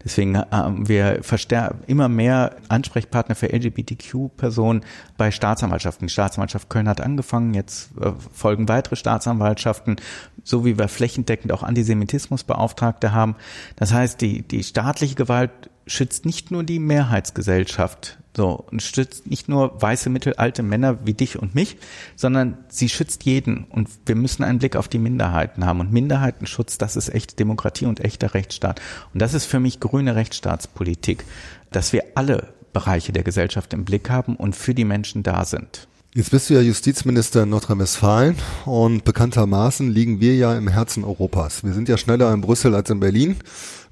Deswegen 0.04 0.38
haben 0.38 0.88
wir 0.88 1.20
verstärkt 1.24 1.88
immer 1.88 2.08
mehr 2.08 2.56
Ansprechpartner 2.70 3.34
für 3.34 3.52
LGBTQ-Personen 3.52 4.82
bei 5.18 5.32
Staatsanwaltschaften. 5.32 6.08
Die 6.08 6.14
Staatsanwaltschaft 6.14 6.70
Köln 6.70 6.88
hat 6.88 7.02
angefangen, 7.02 7.56
jetzt 7.56 7.90
äh, 8.00 8.12
folgen 8.32 8.68
weitere 8.68 8.96
Staatsanwaltschaften 8.96 9.96
so 10.44 10.66
wie 10.66 10.78
wir 10.78 10.88
flächendeckend 10.88 11.52
auch 11.52 11.64
Antisemitismusbeauftragte 11.64 13.14
haben. 13.14 13.36
Das 13.76 13.94
heißt, 13.94 14.22
die, 14.22 14.42
die 14.42 14.64
staatliche 14.64 15.16
Gewalt 15.16 15.52
schützt 15.88 16.26
nicht 16.26 16.52
nur 16.52 16.64
die 16.64 16.80
Mehrheitsgesellschaft, 16.80 18.18
so, 18.36 18.66
und 18.72 18.82
schützt 18.82 19.28
nicht 19.28 19.48
nur 19.48 19.80
weiße, 19.80 20.10
mittelalte 20.10 20.64
Männer 20.64 21.06
wie 21.06 21.14
dich 21.14 21.38
und 21.38 21.54
mich, 21.54 21.78
sondern 22.16 22.58
sie 22.68 22.90
schützt 22.90 23.26
jeden. 23.26 23.66
Und 23.66 23.90
wir 24.08 24.16
müssen 24.16 24.44
einen 24.44 24.58
Blick 24.58 24.76
auf 24.76 24.88
die 24.88 24.98
Minderheiten 24.98 25.66
haben. 25.66 25.80
Und 25.80 25.94
Minderheitenschutz, 25.94 26.80
das 26.80 26.96
ist 26.96 27.10
echte 27.10 27.36
Demokratie 27.36 27.86
und 27.86 28.00
echter 28.00 28.34
Rechtsstaat. 28.34 28.82
Und 29.14 29.22
das 29.22 29.36
ist 29.36 29.46
für 29.46 29.60
mich 29.60 29.80
grüne 29.80 30.16
Rechtsstaatspolitik, 30.16 31.26
dass 31.72 31.94
wir 31.94 32.04
alle 32.16 32.54
Bereiche 32.74 33.12
der 33.12 33.24
Gesellschaft 33.24 33.72
im 33.72 33.86
Blick 33.86 34.10
haben 34.10 34.36
und 34.36 34.56
für 34.56 34.74
die 34.74 34.86
Menschen 34.86 35.22
da 35.22 35.46
sind. 35.46 35.88
Jetzt 36.16 36.30
bist 36.30 36.48
du 36.48 36.54
ja 36.54 36.62
Justizminister 36.62 37.42
in 37.42 37.50
Nordrhein-Westfalen 37.50 38.36
und 38.66 39.04
bekanntermaßen 39.04 39.90
liegen 39.90 40.20
wir 40.20 40.36
ja 40.36 40.56
im 40.56 40.68
Herzen 40.68 41.04
Europas. 41.04 41.64
Wir 41.64 41.74
sind 41.74 41.90
ja 41.90 41.98
schneller 41.98 42.32
in 42.32 42.42
Brüssel 42.42 42.76
als 42.76 42.92
in 42.92 43.00
Berlin. 43.00 43.38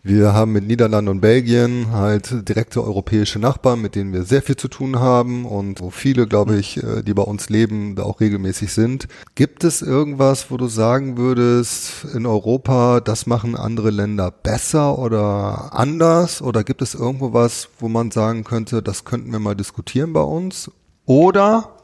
Wir 0.04 0.32
haben 0.32 0.52
mit 0.52 0.68
Niederlanden 0.68 1.10
und 1.10 1.22
Belgien 1.22 1.88
halt 1.92 2.48
direkte 2.48 2.84
europäische 2.84 3.40
Nachbarn, 3.40 3.82
mit 3.82 3.96
denen 3.96 4.14
wir 4.14 4.22
sehr 4.22 4.44
viel 4.44 4.56
zu 4.56 4.68
tun 4.68 5.00
haben 5.00 5.46
und 5.46 5.82
wo 5.82 5.90
viele, 5.90 6.28
glaube 6.28 6.58
ich, 6.58 6.78
äh, 6.84 7.02
die 7.02 7.16
bei 7.16 7.24
uns 7.24 7.50
leben, 7.50 7.96
da 7.96 8.04
auch 8.04 8.20
regelmäßig 8.20 8.72
sind. 8.72 9.08
Gibt 9.34 9.64
es 9.64 9.82
irgendwas, 9.82 10.52
wo 10.52 10.58
du 10.58 10.68
sagen 10.68 11.18
würdest, 11.18 12.06
in 12.14 12.28
Europa, 12.28 13.00
das 13.00 13.26
machen 13.26 13.56
andere 13.56 13.90
Länder 13.90 14.30
besser 14.30 15.00
oder 15.00 15.74
anders? 15.74 16.44
Oder 16.44 16.64
gibt 16.64 16.84
es 16.84 16.94
irgendwo 16.94 17.34
was, 17.34 17.70
wo 17.80 17.90
man 17.90 18.12
sagen 18.12 18.44
könnte, 18.44 18.84
das 18.84 19.06
könnten 19.06 19.32
wir 19.32 19.40
mal 19.40 19.56
diskutieren 19.56 20.14
bei 20.14 20.22
uns? 20.22 20.70
Oder, 21.08 21.81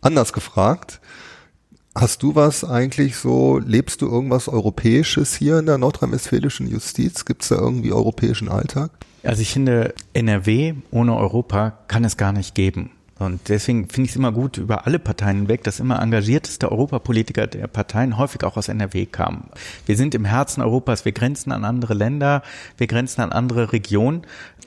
anders 0.00 0.32
gefragt, 0.32 1.00
Hast 1.94 2.22
du 2.22 2.36
was 2.36 2.62
eigentlich 2.62 3.16
so, 3.16 3.58
lebst 3.58 4.00
du 4.00 4.06
irgendwas 4.06 4.46
Europäisches 4.46 5.34
hier 5.34 5.58
in 5.58 5.66
der 5.66 5.76
nordrhein-westfälischen 5.76 6.68
Justiz? 6.68 7.24
Gibt 7.24 7.42
es 7.42 7.48
da 7.48 7.56
irgendwie 7.56 7.92
europäischen 7.92 8.48
Alltag? 8.48 8.92
Also 9.24 9.42
ich 9.42 9.52
finde, 9.52 9.92
NRW 10.12 10.74
ohne 10.92 11.16
Europa 11.16 11.78
kann 11.88 12.04
es 12.04 12.16
gar 12.16 12.32
nicht 12.32 12.54
geben. 12.54 12.92
Und 13.20 13.50
deswegen 13.50 13.86
finde 13.90 14.06
ich 14.06 14.12
es 14.12 14.16
immer 14.16 14.32
gut 14.32 14.56
über 14.56 14.86
alle 14.86 14.98
Parteien 14.98 15.40
hinweg, 15.40 15.62
dass 15.62 15.78
immer 15.78 16.00
engagierteste 16.00 16.72
Europapolitiker 16.72 17.46
der 17.46 17.66
Parteien 17.66 18.16
häufig 18.16 18.42
auch 18.44 18.56
aus 18.56 18.68
NRW 18.68 19.04
kamen. 19.04 19.50
Wir 19.84 19.98
sind 19.98 20.14
im 20.14 20.24
Herzen 20.24 20.62
Europas, 20.62 21.04
wir 21.04 21.12
grenzen 21.12 21.52
an 21.52 21.66
andere 21.66 21.92
Länder, 21.92 22.42
wir 22.78 22.86
grenzen 22.86 23.20
an 23.20 23.30
andere 23.30 23.74
Regionen. 23.74 24.22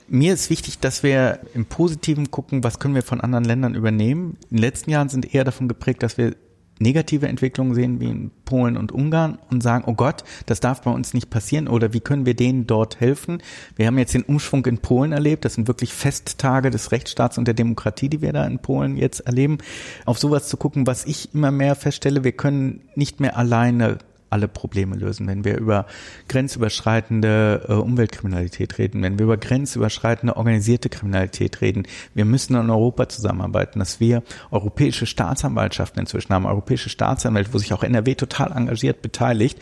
Mir 0.07 0.35
ist 0.35 0.51
wichtig, 0.51 0.77
dass 0.77 1.01
wir 1.01 1.39
im 1.55 1.65
Positiven 1.65 2.29
gucken, 2.29 2.63
was 2.63 2.77
können 2.77 2.93
wir 2.93 3.01
von 3.01 3.21
anderen 3.21 3.43
Ländern 3.43 3.73
übernehmen. 3.73 4.37
In 4.51 4.57
den 4.57 4.61
letzten 4.61 4.91
Jahren 4.91 5.09
sind 5.09 5.33
eher 5.33 5.45
davon 5.45 5.67
geprägt, 5.67 6.03
dass 6.03 6.19
wir 6.19 6.35
negative 6.79 7.27
Entwicklungen 7.27 7.75
sehen 7.75 7.99
wie 7.99 8.09
in 8.09 8.31
Polen 8.45 8.77
und 8.77 8.91
Ungarn 8.91 9.39
und 9.49 9.61
sagen, 9.61 9.85
oh 9.87 9.93
Gott, 9.93 10.23
das 10.45 10.59
darf 10.59 10.81
bei 10.81 10.91
uns 10.91 11.13
nicht 11.13 11.29
passieren 11.29 11.67
oder 11.67 11.93
wie 11.93 11.99
können 11.99 12.25
wir 12.25 12.35
denen 12.35 12.67
dort 12.67 12.99
helfen? 12.99 13.41
Wir 13.75 13.87
haben 13.87 13.97
jetzt 13.97 14.13
den 14.13 14.23
Umschwung 14.23 14.65
in 14.65 14.79
Polen 14.79 15.11
erlebt. 15.11 15.45
Das 15.45 15.53
sind 15.53 15.67
wirklich 15.67 15.93
Festtage 15.93 16.69
des 16.69 16.91
Rechtsstaats 16.91 17.37
und 17.37 17.45
der 17.47 17.53
Demokratie, 17.53 18.09
die 18.09 18.21
wir 18.21 18.33
da 18.33 18.45
in 18.45 18.59
Polen 18.59 18.97
jetzt 18.97 19.21
erleben. 19.21 19.57
Auf 20.05 20.19
sowas 20.19 20.47
zu 20.47 20.57
gucken, 20.57 20.87
was 20.87 21.05
ich 21.05 21.33
immer 21.33 21.51
mehr 21.51 21.75
feststelle, 21.75 22.23
wir 22.23 22.33
können 22.33 22.81
nicht 22.95 23.19
mehr 23.19 23.37
alleine 23.37 23.99
alle 24.33 24.47
Probleme 24.47 24.95
lösen. 24.95 25.27
Wenn 25.27 25.45
wir 25.45 25.57
über 25.57 25.85
grenzüberschreitende 26.27 27.65
äh, 27.69 27.73
Umweltkriminalität 27.73 28.79
reden, 28.79 29.03
wenn 29.03 29.19
wir 29.19 29.25
über 29.25 29.37
grenzüberschreitende 29.37 30.35
organisierte 30.35 30.89
Kriminalität 30.89 31.61
reden, 31.61 31.83
wir 32.15 32.25
müssen 32.25 32.55
in 32.55 32.69
Europa 32.69 33.07
zusammenarbeiten, 33.07 33.79
dass 33.79 33.99
wir 33.99 34.23
europäische 34.49 35.05
Staatsanwaltschaften 35.05 36.01
inzwischen 36.01 36.33
haben, 36.33 36.47
europäische 36.47 36.89
Staatsanwälte, 36.89 37.53
wo 37.53 37.59
sich 37.59 37.73
auch 37.73 37.83
NRW 37.83 38.15
total 38.15 38.51
engagiert 38.51 39.03
beteiligt, 39.03 39.59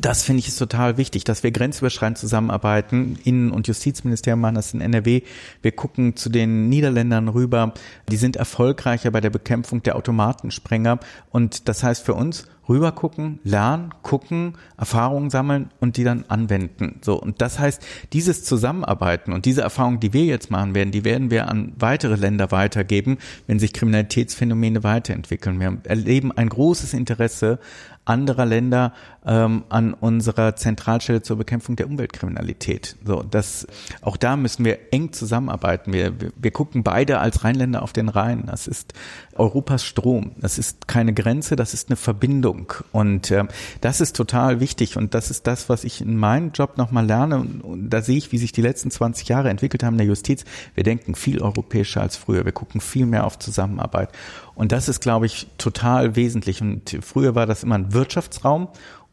das 0.00 0.22
finde 0.24 0.40
ich 0.40 0.48
ist 0.48 0.58
total 0.58 0.96
wichtig, 0.96 1.24
dass 1.24 1.42
wir 1.42 1.50
grenzüberschreitend 1.50 2.18
zusammenarbeiten. 2.18 3.18
Innen- 3.24 3.50
und 3.50 3.68
Justizministerium 3.68 4.40
machen 4.40 4.54
das 4.54 4.74
in 4.74 4.80
NRW. 4.80 5.22
Wir 5.60 5.72
gucken 5.72 6.16
zu 6.16 6.30
den 6.30 6.68
Niederländern 6.68 7.28
rüber. 7.28 7.74
Die 8.10 8.16
sind 8.16 8.36
erfolgreicher 8.36 9.10
bei 9.10 9.20
der 9.20 9.30
Bekämpfung 9.30 9.82
der 9.82 9.96
Automatensprenger. 9.96 10.98
Und 11.30 11.68
das 11.68 11.82
heißt 11.82 12.04
für 12.04 12.14
uns, 12.14 12.48
rüber 12.68 12.92
gucken, 12.92 13.40
lernen, 13.44 13.92
gucken, 14.02 14.54
Erfahrungen 14.76 15.30
sammeln 15.30 15.70
und 15.80 15.96
die 15.96 16.04
dann 16.04 16.24
anwenden. 16.28 17.00
So. 17.02 17.20
Und 17.20 17.40
das 17.40 17.58
heißt, 17.58 17.82
dieses 18.12 18.44
Zusammenarbeiten 18.44 19.32
und 19.32 19.46
diese 19.46 19.62
Erfahrungen, 19.62 20.00
die 20.00 20.12
wir 20.12 20.24
jetzt 20.24 20.50
machen 20.50 20.74
werden, 20.74 20.92
die 20.92 21.04
werden 21.04 21.30
wir 21.30 21.48
an 21.48 21.72
weitere 21.76 22.14
Länder 22.14 22.50
weitergeben, 22.50 23.18
wenn 23.46 23.58
sich 23.58 23.72
Kriminalitätsphänomene 23.72 24.84
weiterentwickeln. 24.84 25.60
Wir 25.60 25.78
erleben 25.84 26.32
ein 26.32 26.48
großes 26.48 26.94
Interesse 26.94 27.58
anderer 28.04 28.46
Länder 28.46 28.92
ähm, 29.24 29.64
an 29.68 29.94
unserer 29.94 30.56
Zentralstelle 30.56 31.22
zur 31.22 31.36
Bekämpfung 31.36 31.76
der 31.76 31.86
Umweltkriminalität. 31.86 32.96
So, 33.04 33.22
das, 33.22 33.66
auch 34.00 34.16
da 34.16 34.36
müssen 34.36 34.64
wir 34.64 34.92
eng 34.92 35.12
zusammenarbeiten. 35.12 35.92
Wir, 35.92 36.20
wir, 36.20 36.32
wir 36.36 36.50
gucken 36.50 36.82
beide 36.82 37.20
als 37.20 37.44
Rheinländer 37.44 37.82
auf 37.82 37.92
den 37.92 38.08
Rhein. 38.08 38.44
Das 38.46 38.66
ist 38.66 38.94
Europas 39.34 39.84
Strom. 39.84 40.32
Das 40.38 40.58
ist 40.58 40.88
keine 40.88 41.12
Grenze, 41.12 41.56
das 41.56 41.74
ist 41.74 41.88
eine 41.88 41.96
Verbindung. 41.96 42.72
Und 42.92 43.30
äh, 43.30 43.44
das 43.80 44.00
ist 44.00 44.16
total 44.16 44.60
wichtig. 44.60 44.96
Und 44.96 45.14
das 45.14 45.30
ist 45.30 45.46
das, 45.46 45.68
was 45.68 45.84
ich 45.84 46.00
in 46.00 46.16
meinem 46.16 46.52
Job 46.52 46.76
nochmal 46.76 47.06
lerne. 47.06 47.38
Und, 47.38 47.60
und 47.62 47.90
da 47.90 48.02
sehe 48.02 48.18
ich, 48.18 48.32
wie 48.32 48.38
sich 48.38 48.52
die 48.52 48.62
letzten 48.62 48.90
20 48.90 49.28
Jahre 49.28 49.50
entwickelt 49.50 49.82
haben 49.82 49.94
in 49.94 49.98
der 49.98 50.06
Justiz. 50.06 50.44
Wir 50.74 50.84
denken 50.84 51.14
viel 51.14 51.40
europäischer 51.40 52.02
als 52.02 52.16
früher. 52.16 52.44
Wir 52.44 52.52
gucken 52.52 52.80
viel 52.80 53.06
mehr 53.06 53.26
auf 53.26 53.38
Zusammenarbeit. 53.38 54.10
Und 54.54 54.72
das 54.72 54.88
ist, 54.88 55.00
glaube 55.00 55.26
ich, 55.26 55.48
total 55.58 56.16
wesentlich. 56.16 56.60
Und 56.60 56.98
früher 57.00 57.34
war 57.34 57.46
das 57.46 57.62
immer 57.62 57.76
ein 57.76 57.92
Wirtschaftsraum. 57.92 58.68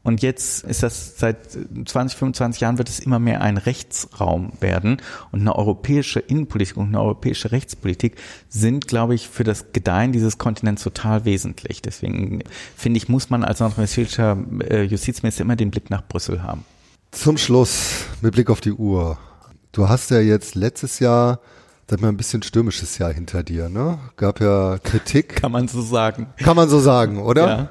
Und 0.09 0.23
jetzt 0.23 0.63
ist 0.63 0.81
das 0.81 1.19
seit 1.19 1.51
20, 1.51 2.17
25 2.17 2.61
Jahren 2.61 2.79
wird 2.79 2.89
es 2.89 2.99
immer 2.99 3.19
mehr 3.19 3.41
ein 3.41 3.57
Rechtsraum 3.57 4.53
werden. 4.59 5.03
Und 5.31 5.41
eine 5.41 5.55
europäische 5.55 6.19
Innenpolitik 6.19 6.77
und 6.77 6.87
eine 6.87 6.99
europäische 6.99 7.51
Rechtspolitik 7.51 8.15
sind, 8.49 8.87
glaube 8.87 9.13
ich, 9.13 9.29
für 9.29 9.43
das 9.43 9.71
Gedeihen 9.71 10.11
dieses 10.11 10.39
Kontinents 10.39 10.81
total 10.81 11.25
wesentlich. 11.25 11.83
Deswegen 11.83 12.41
finde 12.75 12.97
ich, 12.97 13.07
muss 13.07 13.29
man 13.29 13.43
als 13.43 13.59
nordrhein-westfälischer 13.59 14.35
äh, 14.67 14.81
Justizminister 14.81 15.43
immer 15.43 15.55
den 15.55 15.69
Blick 15.69 15.91
nach 15.91 16.01
Brüssel 16.07 16.41
haben. 16.41 16.65
Zum 17.11 17.37
Schluss, 17.37 18.05
mit 18.21 18.33
Blick 18.33 18.49
auf 18.49 18.61
die 18.61 18.71
Uhr. 18.71 19.19
Du 19.73 19.89
hast 19.89 20.09
ja 20.09 20.19
jetzt 20.21 20.55
letztes 20.55 20.97
Jahr 20.97 21.39
sag 21.87 22.01
mal, 22.01 22.07
ein 22.07 22.17
bisschen 22.17 22.41
stürmisches 22.41 22.97
Jahr 22.97 23.13
hinter 23.13 23.43
dir, 23.43 23.69
ne? 23.69 23.99
Gab 24.15 24.41
ja 24.41 24.79
Kritik. 24.79 25.35
Kann 25.35 25.51
man 25.51 25.67
so 25.67 25.83
sagen. 25.83 26.27
Kann 26.37 26.55
man 26.55 26.67
so 26.67 26.79
sagen, 26.79 27.21
oder? 27.21 27.47
Ja. 27.47 27.69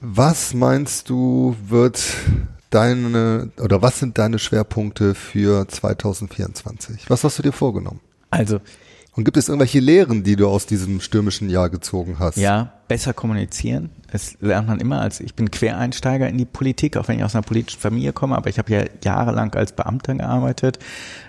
Was 0.00 0.54
meinst 0.54 1.08
du, 1.10 1.56
wird 1.66 2.02
deine, 2.70 3.50
oder 3.60 3.82
was 3.82 3.98
sind 4.00 4.18
deine 4.18 4.38
Schwerpunkte 4.38 5.14
für 5.14 5.66
2024? 5.68 7.08
Was 7.08 7.24
hast 7.24 7.38
du 7.38 7.42
dir 7.42 7.52
vorgenommen? 7.52 8.00
Also, 8.30 8.60
und 9.16 9.24
gibt 9.24 9.36
es 9.36 9.48
irgendwelche 9.48 9.78
Lehren, 9.78 10.24
die 10.24 10.34
du 10.34 10.48
aus 10.48 10.66
diesem 10.66 11.00
stürmischen 11.00 11.48
Jahr 11.48 11.70
gezogen 11.70 12.16
hast? 12.18 12.36
Ja, 12.36 12.72
besser 12.88 13.14
kommunizieren. 13.14 13.90
Das 14.10 14.36
lernt 14.40 14.66
man 14.66 14.80
immer 14.80 15.00
als, 15.00 15.20
ich 15.20 15.34
bin 15.34 15.52
Quereinsteiger 15.52 16.28
in 16.28 16.36
die 16.36 16.44
Politik, 16.44 16.96
auch 16.96 17.06
wenn 17.06 17.18
ich 17.18 17.24
aus 17.24 17.36
einer 17.36 17.42
politischen 17.42 17.80
Familie 17.80 18.12
komme, 18.12 18.36
aber 18.36 18.50
ich 18.50 18.58
habe 18.58 18.72
ja 18.72 18.84
jahrelang 19.04 19.54
als 19.54 19.72
Beamter 19.72 20.14
gearbeitet. 20.14 20.80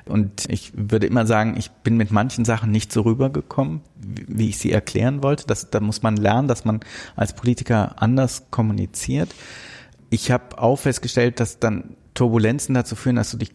Und 0.06 0.50
ich 0.50 0.74
würde 0.76 1.06
immer 1.06 1.28
sagen, 1.28 1.56
ich 1.58 1.70
bin 1.70 1.96
mit 1.96 2.12
manchen 2.12 2.44
Sachen 2.44 2.72
nicht 2.72 2.92
so 2.92 3.02
rübergekommen, 3.02 3.82
wie 3.98 4.50
ich 4.50 4.58
sie 4.58 4.72
erklären 4.72 5.22
wollte. 5.22 5.46
Das, 5.46 5.70
da 5.70 5.80
muss 5.80 6.02
man 6.02 6.18
lernen, 6.18 6.48
dass 6.48 6.66
man 6.66 6.80
als 7.16 7.34
Politiker 7.34 8.02
anders 8.02 8.44
kommuniziert. 8.50 9.30
Ich 10.10 10.32
habe 10.32 10.58
auch 10.58 10.78
festgestellt, 10.78 11.40
dass 11.40 11.60
dann 11.60 11.96
Turbulenzen 12.16 12.74
dazu 12.74 12.96
führen, 12.96 13.18
dass 13.18 13.32
du 13.32 13.38
dich 13.38 13.52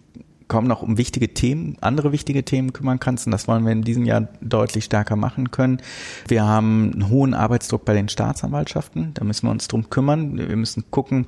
kaum 0.50 0.66
noch 0.66 0.82
um 0.82 0.98
wichtige 0.98 1.32
Themen, 1.32 1.78
andere 1.80 2.12
wichtige 2.12 2.44
Themen 2.44 2.74
kümmern 2.74 3.00
kannst. 3.00 3.26
Und 3.26 3.30
das 3.30 3.48
wollen 3.48 3.64
wir 3.64 3.72
in 3.72 3.82
diesem 3.82 4.04
Jahr 4.04 4.28
deutlich 4.42 4.84
stärker 4.84 5.16
machen 5.16 5.50
können. 5.50 5.80
Wir 6.28 6.44
haben 6.44 6.90
einen 6.92 7.08
hohen 7.08 7.32
Arbeitsdruck 7.32 7.86
bei 7.86 7.94
den 7.94 8.08
Staatsanwaltschaften. 8.10 9.14
Da 9.14 9.24
müssen 9.24 9.46
wir 9.46 9.52
uns 9.52 9.68
drum 9.68 9.88
kümmern. 9.88 10.36
Wir 10.36 10.56
müssen 10.56 10.90
gucken, 10.90 11.26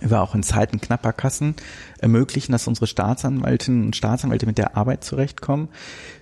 wir 0.00 0.20
auch 0.20 0.34
in 0.34 0.42
Zeiten 0.42 0.80
knapper 0.80 1.12
Kassen 1.12 1.54
ermöglichen, 2.00 2.52
dass 2.52 2.68
unsere 2.68 2.86
Staatsanwältinnen 2.86 3.86
und 3.86 3.96
Staatsanwälte 3.96 4.46
mit 4.46 4.58
der 4.58 4.76
Arbeit 4.76 5.04
zurechtkommen. 5.04 5.68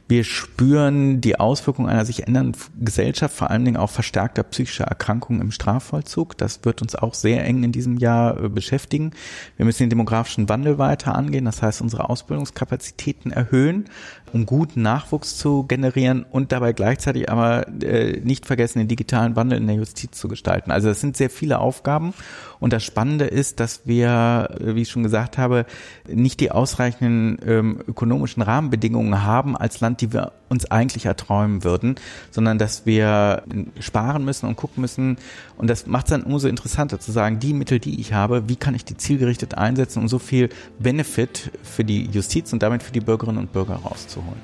Wir 0.09 0.23
spüren 0.23 1.21
die 1.21 1.41
Auswirkungen 1.41 1.89
einer 1.89 2.05
sich 2.05 2.29
ändernden 2.29 2.55
Gesellschaft, 2.81 3.35
vor 3.35 3.51
allen 3.51 3.65
Dingen 3.65 3.77
auch 3.77 3.91
verstärkter 3.91 4.45
psychischer 4.45 4.85
Erkrankungen 4.85 5.41
im 5.41 5.51
Strafvollzug. 5.51 6.39
Das 6.39 6.65
wird 6.65 6.81
uns 6.81 6.95
auch 6.95 7.13
sehr 7.13 7.45
eng 7.45 7.65
in 7.65 7.73
diesem 7.73 7.97
Jahr 7.99 8.41
äh, 8.41 8.49
beschäftigen. 8.49 9.11
Wir 9.57 9.67
müssen 9.67 9.83
den 9.83 9.91
demografischen 9.91 10.49
Wandel 10.49 10.79
weiter 10.79 11.17
angehen, 11.17 11.45
das 11.45 11.61
heißt 11.61 11.81
unsere 11.81 12.09
Ausbildungskapazitäten 12.09 13.33
erhöhen, 13.33 13.87
um 14.33 14.47
guten 14.47 14.83
Nachwuchs 14.83 15.39
zu 15.39 15.65
generieren 15.65 16.25
und 16.31 16.53
dabei 16.53 16.73
gleichzeitig 16.73 17.29
aber 17.29 17.67
äh, 17.83 18.21
nicht 18.21 18.47
vergessen, 18.47 18.79
den 18.79 18.89
digitalen 18.89 19.35
Wandel 19.35 19.59
in 19.59 19.67
der 19.67 19.77
Justiz 19.77 20.17
zu 20.17 20.29
gestalten. 20.29 20.71
Also 20.71 20.87
das 20.87 21.01
sind 21.01 21.17
sehr 21.17 21.31
viele 21.31 21.59
Aufgaben 21.59 22.15
und 22.61 22.73
das 22.73 22.85
Spannende 22.85 23.25
ist, 23.25 23.59
dass 23.59 23.66
wir, 23.85 24.51
äh, 24.61 24.75
wie 24.75 24.83
ich 24.83 24.91
schon 24.91 25.03
gesagt 25.03 25.39
habe, 25.39 25.67
nicht 26.09 26.41
die 26.41 26.51
ausreichenden 26.51 27.39
ähm, 27.47 27.79
ökonomischen 27.87 28.43
Rahmenbedingungen 28.43 29.25
haben 29.25 29.57
als 29.57 29.81
Land, 29.81 30.01
die 30.01 30.13
wir 30.13 30.33
uns 30.49 30.71
eigentlich 30.71 31.07
erträumen 31.07 31.65
würden, 31.65 31.97
sondern 32.31 32.59
dass 32.59 32.87
wir 32.87 33.43
sparen 33.81 34.25
müssen 34.25 34.47
und 34.47 34.57
gucken 34.57 34.81
müssen. 34.81 35.17
Und 35.57 35.69
das 35.69 35.87
macht 35.87 36.07
es 36.07 36.11
dann 36.11 36.23
umso 36.23 36.49
interessanter 36.49 37.01
zu 37.01 37.13
sagen, 37.13 37.41
die 37.41 37.53
Mittel, 37.53 37.79
die 37.81 38.01
ich 38.01 38.13
habe, 38.13 38.49
wie 38.49 38.57
kann 38.57 38.75
ich 38.75 38.85
die 38.85 38.97
zielgerichtet 38.97 39.59
einsetzen, 39.59 40.01
um 40.01 40.09
so 40.09 40.19
viel 40.19 40.49
Benefit 40.79 41.51
für 41.63 41.85
die 41.85 42.07
Justiz 42.07 42.53
und 42.53 42.63
damit 42.63 42.83
für 42.83 42.93
die 42.93 43.01
Bürgerinnen 43.01 43.39
und 43.39 43.53
Bürger 43.53 43.77
rauszuholen. 43.77 44.41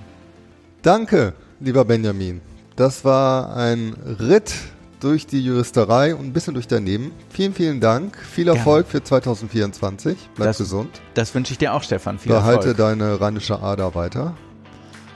Danke, 0.83 1.35
lieber 1.61 1.85
Benjamin. 1.85 2.41
Das 2.75 3.05
war 3.05 3.55
ein 3.55 3.95
Ritt 4.19 4.55
durch 5.03 5.27
die 5.27 5.41
Juristerei 5.41 6.15
und 6.15 6.27
ein 6.27 6.33
bisschen 6.33 6.55
durch 6.55 6.69
daneben. 6.69 7.13
Vielen, 7.31 7.55
vielen 7.55 7.81
Dank. 7.81 8.17
Viel 8.19 8.49
Erfolg 8.49 8.87
Gerne. 8.87 9.01
für 9.01 9.05
2024. 9.05 10.17
Bleib 10.35 10.49
das, 10.49 10.59
gesund. 10.59 11.01
Das 11.15 11.35
wünsche 11.35 11.53
ich 11.53 11.59
dir 11.59 11.75
auch, 11.75 11.83
Stefan. 11.83 12.19
Viel 12.19 12.33
Behalte 12.33 12.69
Erfolg. 12.71 12.77
deine 12.77 13.21
rheinische 13.21 13.61
Ader 13.61 13.95
weiter. 13.95 14.35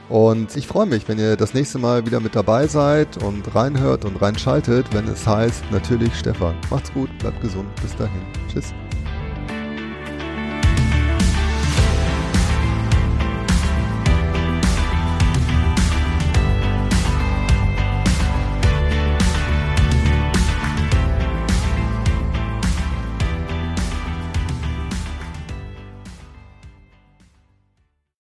Und 0.09 0.57
ich 0.57 0.67
freue 0.67 0.87
mich, 0.87 1.09
wenn 1.09 1.19
ihr 1.19 1.37
das 1.37 1.53
nächste 1.53 1.79
Mal 1.79 2.07
wieder 2.07 2.21
mit 2.21 2.37
dabei 2.37 2.69
seid 2.69 3.23
und 3.23 3.55
reinhört 3.55 4.05
und 4.05 4.21
reinschaltet, 4.23 4.87
wenn 4.93 5.09
es 5.09 5.27
heißt, 5.27 5.65
natürlich 5.73 6.15
Stefan. 6.15 6.55
Macht's 6.71 6.93
gut, 6.93 7.11
bleibt 7.19 7.41
gesund. 7.41 7.69
Bis 7.83 7.97
dahin. 7.97 8.23
Tschüss. 8.53 8.73